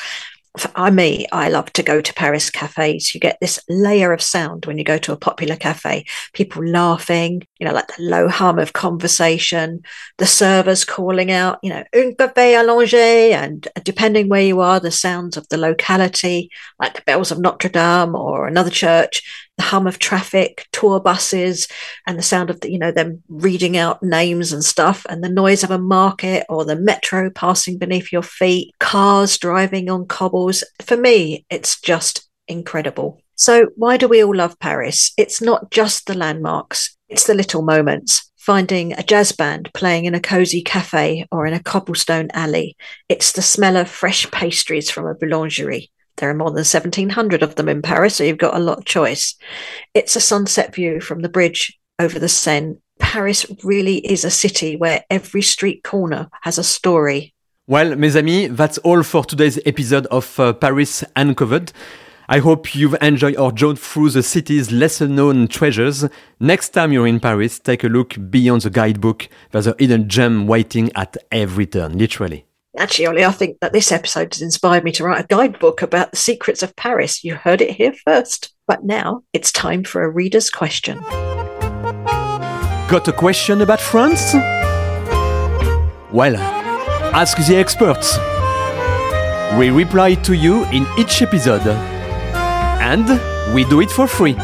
I 0.76 0.90
me, 0.90 1.28
I 1.32 1.48
love 1.50 1.72
to 1.74 1.84
go 1.84 2.02
to 2.02 2.14
Paris 2.14 2.50
cafes. 2.50 3.14
You 3.14 3.22
get 3.22 3.38
this 3.40 3.60
layer 3.70 4.12
of 4.12 4.22
sound 4.22 4.66
when 4.66 4.78
you 4.78 4.84
go 4.84 4.98
to 4.98 5.14
a 5.14 5.18
popular 5.18 5.56
cafe. 5.56 6.06
People 6.34 6.66
laughing, 6.66 7.48
you 7.58 7.66
know, 7.66 7.74
like 7.74 7.88
the 7.96 8.04
low 8.04 8.28
hum 8.28 8.60
of 8.60 8.74
conversation, 8.74 9.82
the 10.18 10.26
servers 10.26 10.84
calling 10.84 11.32
out, 11.32 11.60
you 11.64 11.70
know, 11.70 11.84
un 11.94 12.16
café 12.16 12.56
allongé, 12.56 13.32
and 13.32 13.68
depending 13.84 14.28
where 14.28 14.42
you 14.42 14.60
are, 14.60 14.82
the 14.82 14.92
sounds 14.92 15.38
of 15.38 15.48
the 15.48 15.58
locality, 15.58 16.50
like 16.80 16.96
the 16.96 17.02
bells 17.04 17.32
of 17.32 17.40
Notre 17.40 17.70
Dame 17.70 18.14
or 18.14 18.46
another 18.46 18.72
church, 18.72 19.24
the 19.58 19.64
hum 19.64 19.86
of 19.86 20.00
traffic, 20.00 20.68
tour 20.74 21.00
buses, 21.00 21.68
and 22.08 22.18
the 22.18 22.24
sound 22.24 22.50
of 22.50 22.60
the, 22.62 22.72
you 22.72 22.80
know 22.80 22.92
them 22.92 23.22
reading 23.30 23.78
out 23.78 24.02
names 24.02 24.52
and 24.52 24.64
stuff, 24.64 25.06
and 25.10 25.24
the 25.24 25.30
noise 25.30 25.64
of 25.64 25.72
a 25.72 25.78
market 25.78 26.46
or 26.50 26.66
the 26.66 26.76
metro 26.76 27.30
passing 27.30 27.78
beneath 27.78 28.12
your 28.12 28.24
feet, 28.24 28.74
cars 28.80 29.38
driving 29.38 29.90
on 29.90 30.06
For 30.82 30.98
me, 30.98 31.46
it's 31.50 31.80
just 31.80 32.30
incredible. 32.48 33.22
So, 33.36 33.70
why 33.76 33.98
do 33.98 34.08
we 34.08 34.24
all 34.24 34.36
love 34.36 34.60
Paris? 34.60 35.14
It's 35.18 35.42
not 35.42 35.72
just 35.72 36.06
the 36.06 36.18
landmarks, 36.18 36.96
it's 37.10 37.26
the 37.26 37.34
little 37.34 37.62
moments. 37.62 38.32
Finding 38.38 38.94
a 38.94 39.04
jazz 39.04 39.32
band 39.32 39.70
playing 39.76 40.06
in 40.06 40.16
a 40.16 40.20
cozy 40.20 40.64
cafe 40.64 41.28
or 41.32 41.46
in 41.46 41.54
a 41.54 41.62
cobblestone 41.62 42.30
alley. 42.34 42.76
It's 43.08 43.34
the 43.34 43.42
smell 43.42 43.78
of 43.78 43.90
fresh 43.90 44.30
pastries 44.32 44.90
from 44.90 45.06
a 45.06 45.14
boulangerie. 45.14 45.90
There 46.18 46.30
are 46.30 46.36
more 46.36 46.50
than 46.50 46.58
1,700 46.58 47.44
of 47.44 47.56
them 47.56 47.70
in 47.70 47.82
Paris, 47.82 48.16
so 48.16 48.24
you've 48.24 48.38
got 48.38 48.56
a 48.56 48.60
lot 48.60 48.80
of 48.80 48.86
choice. 48.86 49.36
It's 49.94 50.16
a 50.16 50.22
sunset 50.22 50.74
view 50.74 51.02
from 51.02 51.22
the 51.22 51.30
bridge 51.30 51.80
over 52.00 52.20
the 52.20 52.30
Seine. 52.30 52.78
Paris 53.00 53.46
really 53.64 53.98
is 53.98 54.24
a 54.24 54.30
city 54.30 54.76
where 54.76 55.04
every 55.10 55.42
street 55.42 55.84
corner 55.84 56.30
has 56.42 56.58
a 56.58 56.64
story. 56.64 57.34
Well, 57.72 57.96
mes 57.96 58.18
amis, 58.18 58.50
that's 58.52 58.80
all 58.80 59.02
for 59.02 59.24
today's 59.24 59.58
episode 59.66 60.06
of 60.08 60.38
uh, 60.38 60.52
Paris 60.52 61.06
Uncovered. 61.16 61.72
I 62.28 62.40
hope 62.40 62.76
you've 62.76 62.98
enjoyed 63.02 63.38
our 63.38 63.54
jaunt 63.54 63.80
through 63.80 64.10
the 64.10 64.24
city's 64.24 64.74
lesser 64.74 65.08
known 65.08 65.48
treasures. 65.48 66.04
Next 66.42 66.72
time 66.72 66.92
you're 66.92 67.08
in 67.08 67.22
Paris, 67.22 67.60
take 67.60 67.86
a 67.86 67.88
look 67.88 68.18
beyond 68.30 68.64
the 68.64 68.72
guidebook. 68.72 69.30
There's 69.52 69.68
a 69.68 69.76
hidden 69.80 70.10
gem 70.10 70.48
waiting 70.48 70.92
at 70.96 71.16
every 71.32 71.66
turn, 71.66 71.98
literally. 71.98 72.46
Actually, 72.78 73.06
Ollie, 73.06 73.24
I 73.24 73.32
think 73.32 73.62
that 73.62 73.72
this 73.72 73.94
episode 73.94 74.34
has 74.34 74.42
inspired 74.42 74.84
me 74.84 74.92
to 74.92 75.06
write 75.06 75.24
a 75.24 75.28
guidebook 75.28 75.82
about 75.82 76.12
the 76.12 76.18
secrets 76.18 76.62
of 76.62 76.76
Paris. 76.76 77.24
You 77.24 77.36
heard 77.36 77.62
it 77.62 77.72
here 77.72 77.94
first. 77.94 78.54
But 78.68 78.84
now 78.84 79.24
it's 79.32 79.54
time 79.54 79.86
for 79.86 80.04
a 80.04 80.10
reader's 80.10 80.50
question. 80.50 81.00
Got 82.90 83.08
a 83.08 83.14
question 83.14 83.62
about 83.62 83.80
France? 83.80 84.34
Well, 86.12 86.61
ask 87.14 87.38
the 87.46 87.56
experts. 87.56 88.18
We 89.58 89.70
reply 89.70 90.16
to 90.16 90.34
you 90.34 90.64
in 90.66 90.88
each 90.98 91.22
episode. 91.22 91.68
And 92.82 93.08
we 93.54 93.66
do 93.66 93.82
it 93.82 93.92
for 93.92 94.08
free. 94.08 94.38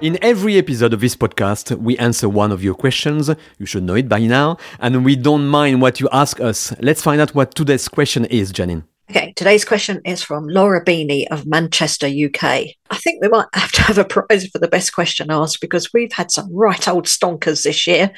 In 0.00 0.18
every 0.22 0.56
episode 0.56 0.92
of 0.92 1.00
this 1.00 1.16
podcast, 1.16 1.76
we 1.78 1.96
answer 1.98 2.28
one 2.28 2.50
of 2.50 2.64
your 2.64 2.74
questions. 2.74 3.30
You 3.58 3.66
should 3.66 3.82
know 3.84 3.94
it 3.94 4.08
by 4.08 4.20
now. 4.20 4.56
And 4.80 5.04
we 5.04 5.16
don't 5.16 5.46
mind 5.46 5.82
what 5.82 6.00
you 6.00 6.08
ask 6.12 6.40
us. 6.40 6.72
Let's 6.80 7.02
find 7.02 7.20
out 7.20 7.34
what 7.34 7.54
today's 7.54 7.88
question 7.88 8.24
is, 8.26 8.52
Janine. 8.52 8.84
Okay, 9.10 9.34
today's 9.36 9.66
question 9.66 10.00
is 10.06 10.22
from 10.22 10.48
Laura 10.48 10.82
Beanie 10.82 11.26
of 11.30 11.44
Manchester, 11.44 12.06
UK. 12.06 12.42
I 12.42 12.96
think 12.96 13.20
we 13.20 13.28
might 13.28 13.46
have 13.52 13.70
to 13.72 13.82
have 13.82 13.98
a 13.98 14.04
prize 14.04 14.46
for 14.46 14.58
the 14.58 14.68
best 14.68 14.94
question 14.94 15.30
asked 15.30 15.60
because 15.60 15.92
we've 15.92 16.12
had 16.12 16.30
some 16.30 16.48
right 16.50 16.88
old 16.88 17.04
stonkers 17.04 17.64
this 17.64 17.86
year. 17.86 18.12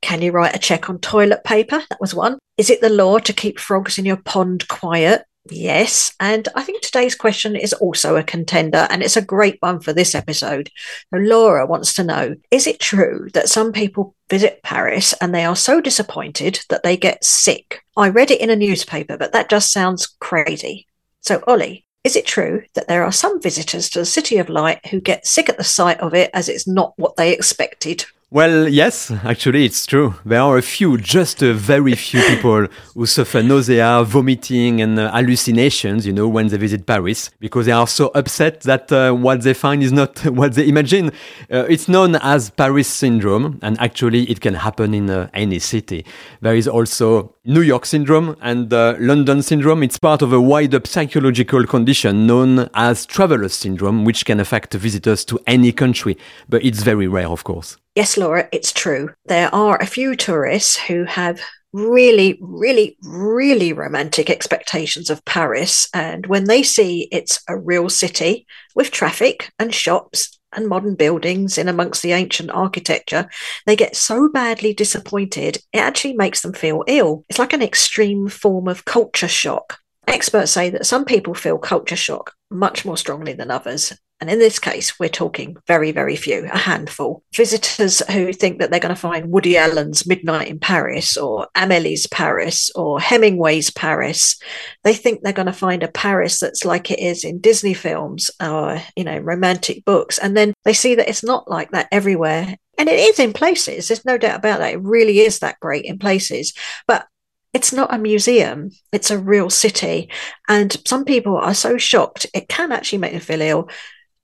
Can 0.00 0.20
you 0.20 0.32
write 0.32 0.56
a 0.56 0.58
check 0.58 0.90
on 0.90 0.98
toilet 0.98 1.44
paper? 1.44 1.80
That 1.88 2.00
was 2.00 2.12
one. 2.12 2.40
Is 2.58 2.70
it 2.70 2.80
the 2.80 2.88
law 2.88 3.18
to 3.18 3.32
keep 3.32 3.60
frogs 3.60 3.98
in 3.98 4.04
your 4.04 4.16
pond 4.16 4.66
quiet? 4.66 5.22
Yes, 5.50 6.14
and 6.20 6.48
I 6.54 6.62
think 6.62 6.82
today's 6.82 7.16
question 7.16 7.56
is 7.56 7.72
also 7.72 8.14
a 8.16 8.22
contender, 8.22 8.86
and 8.90 9.02
it's 9.02 9.16
a 9.16 9.22
great 9.22 9.56
one 9.60 9.80
for 9.80 9.92
this 9.92 10.14
episode. 10.14 10.70
So 11.12 11.18
Laura 11.18 11.66
wants 11.66 11.94
to 11.94 12.04
know 12.04 12.36
Is 12.52 12.68
it 12.68 12.78
true 12.78 13.28
that 13.34 13.48
some 13.48 13.72
people 13.72 14.14
visit 14.30 14.62
Paris 14.62 15.14
and 15.20 15.34
they 15.34 15.44
are 15.44 15.56
so 15.56 15.80
disappointed 15.80 16.60
that 16.68 16.84
they 16.84 16.96
get 16.96 17.24
sick? 17.24 17.84
I 17.96 18.08
read 18.08 18.30
it 18.30 18.40
in 18.40 18.50
a 18.50 18.56
newspaper, 18.56 19.16
but 19.16 19.32
that 19.32 19.50
just 19.50 19.72
sounds 19.72 20.06
crazy. 20.06 20.86
So, 21.20 21.42
Ollie, 21.48 21.86
is 22.04 22.14
it 22.14 22.26
true 22.26 22.62
that 22.74 22.86
there 22.86 23.04
are 23.04 23.12
some 23.12 23.42
visitors 23.42 23.90
to 23.90 23.98
the 23.98 24.04
City 24.04 24.38
of 24.38 24.48
Light 24.48 24.86
who 24.86 25.00
get 25.00 25.26
sick 25.26 25.48
at 25.48 25.58
the 25.58 25.64
sight 25.64 25.98
of 26.00 26.14
it 26.14 26.30
as 26.34 26.48
it's 26.48 26.68
not 26.68 26.94
what 26.96 27.16
they 27.16 27.32
expected? 27.32 28.04
Well, 28.32 28.66
yes, 28.66 29.10
actually, 29.10 29.66
it's 29.66 29.84
true. 29.84 30.14
There 30.24 30.40
are 30.40 30.56
a 30.56 30.62
few, 30.62 30.96
just 30.96 31.42
a 31.42 31.52
very 31.52 31.94
few 31.94 32.22
people 32.22 32.66
who 32.94 33.04
suffer 33.04 33.42
nausea, 33.42 34.02
vomiting, 34.04 34.80
and 34.80 34.98
uh, 34.98 35.12
hallucinations, 35.12 36.06
you 36.06 36.14
know, 36.14 36.26
when 36.26 36.48
they 36.48 36.56
visit 36.56 36.86
Paris, 36.86 37.28
because 37.40 37.66
they 37.66 37.72
are 37.72 37.86
so 37.86 38.10
upset 38.14 38.62
that 38.62 38.90
uh, 38.90 39.12
what 39.12 39.42
they 39.42 39.52
find 39.52 39.82
is 39.82 39.92
not 39.92 40.18
what 40.24 40.54
they 40.54 40.66
imagine. 40.66 41.10
Uh, 41.52 41.66
it's 41.68 41.88
known 41.88 42.16
as 42.22 42.48
Paris 42.48 42.88
syndrome, 42.88 43.58
and 43.60 43.78
actually, 43.78 44.22
it 44.30 44.40
can 44.40 44.54
happen 44.54 44.94
in 44.94 45.10
uh, 45.10 45.28
any 45.34 45.58
city. 45.58 46.02
There 46.40 46.56
is 46.56 46.66
also 46.66 47.34
New 47.44 47.60
York 47.60 47.84
syndrome 47.84 48.36
and 48.40 48.72
uh, 48.72 48.94
London 49.00 49.42
syndrome. 49.42 49.82
It's 49.82 49.98
part 49.98 50.22
of 50.22 50.32
a 50.32 50.40
wider 50.40 50.80
psychological 50.84 51.66
condition 51.66 52.24
known 52.24 52.70
as 52.72 53.04
traveler's 53.04 53.52
syndrome, 53.52 54.04
which 54.04 54.24
can 54.24 54.38
affect 54.38 54.74
visitors 54.74 55.24
to 55.24 55.40
any 55.48 55.72
country, 55.72 56.16
but 56.48 56.64
it's 56.64 56.84
very 56.84 57.08
rare, 57.08 57.26
of 57.26 57.42
course. 57.42 57.76
Yes, 57.96 58.16
Laura, 58.16 58.48
it's 58.52 58.72
true. 58.72 59.10
There 59.26 59.52
are 59.52 59.76
a 59.82 59.86
few 59.86 60.14
tourists 60.14 60.76
who 60.76 61.02
have 61.04 61.40
really, 61.72 62.38
really, 62.40 62.96
really 63.02 63.72
romantic 63.72 64.30
expectations 64.30 65.10
of 65.10 65.24
Paris. 65.24 65.88
And 65.92 66.26
when 66.26 66.44
they 66.44 66.62
see 66.62 67.08
it's 67.10 67.42
a 67.48 67.58
real 67.58 67.88
city 67.88 68.46
with 68.76 68.92
traffic 68.92 69.50
and 69.58 69.74
shops 69.74 70.38
and 70.52 70.68
modern 70.68 70.94
buildings 70.94 71.58
in 71.58 71.68
amongst 71.68 72.02
the 72.02 72.12
ancient 72.12 72.50
architecture, 72.50 73.28
they 73.66 73.76
get 73.76 73.96
so 73.96 74.28
badly 74.28 74.74
disappointed, 74.74 75.58
it 75.72 75.78
actually 75.78 76.14
makes 76.14 76.40
them 76.40 76.52
feel 76.52 76.84
ill. 76.86 77.24
It's 77.28 77.38
like 77.38 77.52
an 77.52 77.62
extreme 77.62 78.28
form 78.28 78.68
of 78.68 78.84
culture 78.84 79.28
shock. 79.28 79.78
Experts 80.06 80.50
say 80.52 80.68
that 80.70 80.86
some 80.86 81.04
people 81.04 81.34
feel 81.34 81.58
culture 81.58 81.96
shock 81.96 82.34
much 82.50 82.84
more 82.84 82.96
strongly 82.96 83.32
than 83.32 83.50
others. 83.50 83.92
And 84.22 84.30
in 84.30 84.38
this 84.38 84.60
case, 84.60 85.00
we're 85.00 85.08
talking 85.08 85.56
very, 85.66 85.90
very 85.90 86.14
few, 86.14 86.44
a 86.44 86.56
handful. 86.56 87.24
Visitors 87.34 87.98
who 88.08 88.32
think 88.32 88.60
that 88.60 88.70
they're 88.70 88.78
going 88.78 88.94
to 88.94 89.00
find 89.00 89.32
Woody 89.32 89.56
Allen's 89.56 90.06
Midnight 90.06 90.46
in 90.46 90.60
Paris 90.60 91.16
or 91.16 91.48
Amelie's 91.56 92.06
Paris 92.06 92.70
or 92.76 93.00
Hemingway's 93.00 93.72
Paris, 93.72 94.40
they 94.84 94.94
think 94.94 95.22
they're 95.22 95.32
going 95.32 95.46
to 95.46 95.52
find 95.52 95.82
a 95.82 95.88
Paris 95.88 96.38
that's 96.38 96.64
like 96.64 96.88
it 96.92 97.00
is 97.00 97.24
in 97.24 97.40
Disney 97.40 97.74
films 97.74 98.30
or, 98.40 98.80
you 98.94 99.02
know, 99.02 99.18
romantic 99.18 99.84
books. 99.84 100.18
And 100.18 100.36
then 100.36 100.54
they 100.64 100.72
see 100.72 100.94
that 100.94 101.08
it's 101.08 101.24
not 101.24 101.50
like 101.50 101.72
that 101.72 101.88
everywhere. 101.90 102.56
And 102.78 102.88
it 102.88 103.00
is 103.00 103.18
in 103.18 103.32
places, 103.32 103.88
there's 103.88 104.04
no 104.04 104.18
doubt 104.18 104.36
about 104.38 104.60
that. 104.60 104.74
It 104.74 104.82
really 104.82 105.18
is 105.18 105.40
that 105.40 105.58
great 105.58 105.84
in 105.84 105.98
places. 105.98 106.52
But 106.86 107.08
it's 107.52 107.72
not 107.72 107.92
a 107.92 107.98
museum, 107.98 108.70
it's 108.92 109.10
a 109.10 109.18
real 109.18 109.50
city. 109.50 110.10
And 110.48 110.74
some 110.86 111.04
people 111.04 111.36
are 111.36 111.54
so 111.54 111.76
shocked, 111.76 112.26
it 112.32 112.48
can 112.48 112.72
actually 112.72 112.98
make 112.98 113.12
them 113.12 113.20
feel 113.20 113.42
ill 113.42 113.68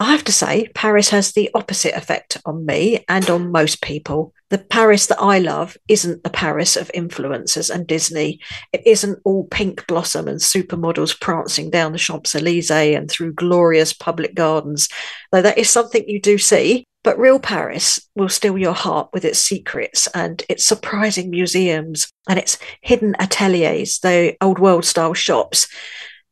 I 0.00 0.12
have 0.12 0.22
to 0.24 0.32
say, 0.32 0.68
Paris 0.74 1.08
has 1.08 1.32
the 1.32 1.50
opposite 1.54 1.96
effect 1.96 2.38
on 2.46 2.64
me 2.64 3.04
and 3.08 3.28
on 3.28 3.50
most 3.50 3.82
people. 3.82 4.32
The 4.48 4.58
Paris 4.58 5.06
that 5.06 5.20
I 5.20 5.40
love 5.40 5.76
isn't 5.88 6.22
the 6.22 6.30
Paris 6.30 6.76
of 6.76 6.90
influencers 6.94 7.68
and 7.68 7.84
Disney. 7.84 8.38
It 8.72 8.86
isn't 8.86 9.18
all 9.24 9.48
pink 9.50 9.88
blossom 9.88 10.28
and 10.28 10.38
supermodels 10.38 11.20
prancing 11.20 11.70
down 11.70 11.90
the 11.90 11.98
Champs 11.98 12.36
Elysees 12.36 12.70
and 12.70 13.10
through 13.10 13.34
glorious 13.34 13.92
public 13.92 14.36
gardens, 14.36 14.88
though 15.32 15.42
that 15.42 15.58
is 15.58 15.68
something 15.68 16.08
you 16.08 16.20
do 16.20 16.38
see. 16.38 16.84
But 17.02 17.18
real 17.18 17.40
Paris 17.40 18.00
will 18.14 18.28
steal 18.28 18.56
your 18.56 18.74
heart 18.74 19.08
with 19.12 19.24
its 19.24 19.40
secrets 19.40 20.06
and 20.14 20.42
its 20.48 20.64
surprising 20.64 21.30
museums 21.30 22.08
and 22.28 22.38
its 22.38 22.56
hidden 22.82 23.16
ateliers, 23.20 23.98
the 23.98 24.36
old 24.40 24.60
world 24.60 24.84
style 24.84 25.14
shops 25.14 25.66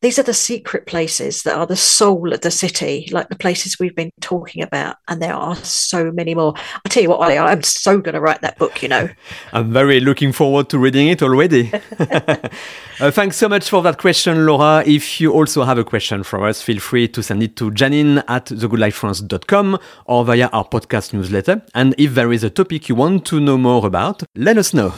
these 0.02 0.18
are 0.18 0.22
the 0.22 0.34
secret 0.34 0.86
places 0.86 1.42
that 1.42 1.56
are 1.56 1.66
the 1.66 1.76
soul 1.76 2.32
of 2.32 2.42
the 2.42 2.50
city, 2.50 3.08
like 3.12 3.28
the 3.30 3.36
places 3.36 3.78
we've 3.78 3.94
been 3.94 4.10
talking 4.20 4.62
about. 4.62 4.96
And 5.08 5.22
there 5.22 5.34
are 5.34 5.56
so 5.56 6.12
many 6.12 6.34
more. 6.34 6.54
I 6.84 6.88
tell 6.88 7.02
you 7.02 7.08
what, 7.08 7.20
Ollie, 7.20 7.38
I'm 7.38 7.62
so 7.62 7.98
going 8.00 8.14
to 8.14 8.20
write 8.20 8.42
that 8.42 8.58
book, 8.58 8.82
you 8.82 8.88
know. 8.88 9.08
I'm 9.52 9.72
very 9.72 10.00
looking 10.00 10.32
forward 10.32 10.68
to 10.70 10.78
reading 10.78 11.08
it 11.08 11.22
already. 11.22 11.72
uh, 11.98 13.10
thanks 13.10 13.36
so 13.36 13.48
much 13.48 13.70
for 13.70 13.82
that 13.82 13.96
question, 13.96 14.44
Laura. 14.44 14.84
If 14.86 15.18
you 15.18 15.32
also 15.32 15.64
have 15.64 15.78
a 15.78 15.84
question 15.84 16.22
for 16.24 16.46
us, 16.46 16.60
feel 16.60 16.78
free 16.78 17.08
to 17.08 17.22
send 17.22 17.42
it 17.42 17.56
to 17.56 17.70
Janine 17.70 18.22
at 18.28 18.46
thegoodlifefrance.com 18.46 19.78
or 20.04 20.24
via 20.26 20.48
our 20.52 20.68
podcast 20.68 21.14
newsletter. 21.14 21.62
And 21.74 21.94
if 21.96 22.14
there 22.14 22.32
is 22.32 22.44
a 22.44 22.50
topic 22.50 22.90
you 22.90 22.94
want 22.94 23.24
to 23.26 23.40
know 23.40 23.56
more 23.56 23.86
about, 23.86 24.22
let 24.34 24.58
us 24.58 24.74
know. 24.74 24.92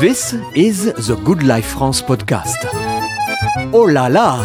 This 0.00 0.34
is 0.54 0.84
the 1.06 1.16
Good 1.24 1.42
Life 1.42 1.66
France 1.66 2.00
podcast. 2.00 2.85
Oh 3.72 3.86
là 3.86 4.08
là 4.08 4.38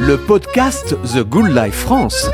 Le 0.00 0.16
podcast 0.16 0.96
The 1.14 1.24
Good 1.24 1.52
Life 1.52 1.74
France. 1.74 2.28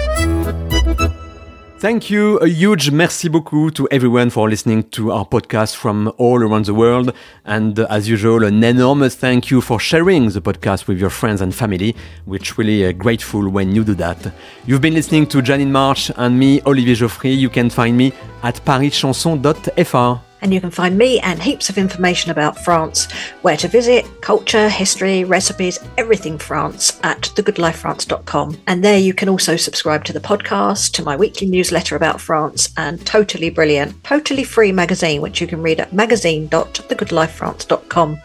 Thank 1.79 2.11
you. 2.11 2.39
A 2.43 2.47
huge 2.47 2.91
merci 2.91 3.29
beaucoup 3.29 3.71
to 3.71 3.89
everyone 3.91 4.29
for 4.31 4.49
listening 4.51 4.83
to 4.91 5.13
our 5.13 5.25
podcast 5.25 5.77
from 5.77 6.13
all 6.19 6.43
around 6.43 6.67
the 6.67 6.75
world. 6.75 7.13
And 7.47 7.79
uh, 7.79 7.87
as 7.89 8.07
usual, 8.09 8.45
an 8.45 8.63
enormous 8.63 9.15
thank 9.15 9.51
you 9.51 9.61
for 9.63 9.81
sharing 9.81 10.29
the 10.29 10.41
podcast 10.43 10.87
with 10.87 10.99
your 10.99 11.11
friends 11.11 11.41
and 11.41 11.55
family. 11.55 11.97
We're 12.27 12.41
uh, 12.89 12.93
grateful 12.93 13.49
when 13.49 13.75
you 13.75 13.83
do 13.85 13.95
that. 13.95 14.33
You've 14.67 14.83
been 14.83 14.95
listening 14.95 15.27
to 15.29 15.39
Janine 15.41 15.71
Marsh 15.71 16.11
and 16.17 16.39
me, 16.39 16.61
Olivier 16.67 16.95
Geoffroy. 16.97 17.31
You 17.31 17.49
can 17.49 17.71
find 17.71 17.97
me 17.97 18.13
at 18.43 18.57
parischanson.fr. 18.65 20.30
And 20.43 20.55
you 20.55 20.61
can 20.61 20.71
find 20.71 20.97
me 20.97 21.19
and 21.21 21.43
heaps 21.43 21.69
of 21.69 21.77
information 21.79 22.31
about 22.31 22.57
France, 22.59 23.11
where 23.43 23.57
to 23.59 23.69
visit, 23.69 24.07
culture, 24.21 24.69
history, 24.69 25.25
recipes, 25.25 25.79
everything 25.99 26.39
France 26.39 27.01
at 27.03 27.23
thegoodlifefrance.com. 27.35 28.59
And 28.67 28.85
there 28.85 28.99
you 28.99 29.15
can 29.15 29.29
also 29.29 29.57
subscribe 29.57 30.05
to 30.05 30.13
the 30.13 30.21
podcast, 30.21 30.93
to 30.93 31.03
my 31.03 31.17
weekly 31.17 31.49
newsletter 31.49 31.97
about 31.97 32.21
France, 32.21 32.73
and 32.77 33.05
totally 33.07 33.51
brilliant, 33.51 34.05
totally 34.05 34.45
free 34.45 34.71
magazine, 34.73 35.21
which 35.21 35.41
you 35.41 35.47
can 35.47 35.63
read 35.63 35.79
at 35.81 35.93
magazine.thegoodlifefrance.com. 35.93 38.21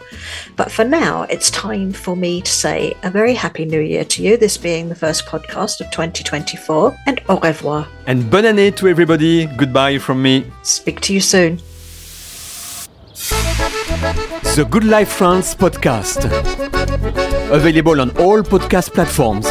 But 0.56 0.72
for 0.72 0.84
now, 0.84 1.22
it's 1.24 1.50
time 1.50 1.92
for 1.92 2.16
me 2.16 2.40
to 2.42 2.50
say 2.50 2.94
a 3.02 3.10
very 3.10 3.34
happy 3.34 3.64
new 3.64 3.80
year 3.80 4.04
to 4.04 4.22
you, 4.22 4.36
this 4.36 4.56
being 4.56 4.88
the 4.88 4.94
first 4.94 5.26
podcast 5.26 5.80
of 5.80 5.90
2024, 5.90 6.96
and 7.06 7.20
au 7.28 7.38
revoir. 7.38 7.88
And 8.06 8.30
bonne 8.30 8.44
année 8.44 8.70
to 8.76 8.86
everybody. 8.88 9.46
Goodbye 9.46 9.98
from 9.98 10.22
me. 10.22 10.46
Speak 10.62 11.00
to 11.02 11.12
you 11.12 11.20
soon. 11.20 11.60
The 13.96 14.66
Good 14.70 14.84
Life 14.84 15.08
France 15.08 15.54
podcast. 15.54 16.24
Available 17.50 18.00
on 18.02 18.10
all 18.18 18.42
podcast 18.42 18.92
platforms, 18.92 19.46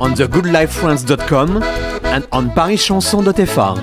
on 0.00 0.14
thegoodlifefrance.com 0.14 1.62
and 2.04 2.26
on 2.32 2.50
parischanson.fr. 2.50 3.80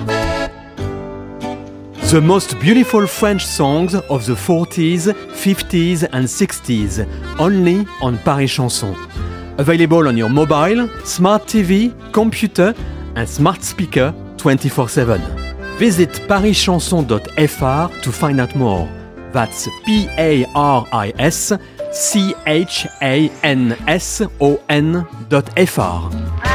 The 2.10 2.20
most 2.20 2.58
beautiful 2.58 3.06
French 3.06 3.46
songs 3.46 3.94
of 3.94 4.26
the 4.26 4.34
40s, 4.34 5.12
50s 5.34 6.02
and 6.12 6.26
60s, 6.26 7.38
only 7.38 7.86
on 8.00 8.18
Paris 8.18 8.50
Chanson. 8.50 8.96
Available 9.58 10.08
on 10.08 10.16
your 10.16 10.28
mobile, 10.28 10.88
smart 11.04 11.44
TV, 11.44 11.92
computer 12.12 12.74
and 13.14 13.28
smart 13.28 13.62
speaker 13.62 14.12
24 14.36 14.88
7. 14.88 15.20
Visit 15.78 16.10
parischanson.fr 16.28 18.00
to 18.02 18.12
find 18.12 18.40
out 18.40 18.56
more. 18.56 19.01
That's 19.32 19.68
P 19.84 20.08
A 20.18 20.44
R 20.54 20.86
I 20.92 21.12
S 21.18 21.52
C 21.92 22.34
H 22.46 22.86
A 23.00 23.30
N 23.42 23.72
S 23.86 24.22
O 24.40 24.60
N 24.68 25.06
dot 25.28 25.50
F 25.56 25.78
R. 25.78 26.51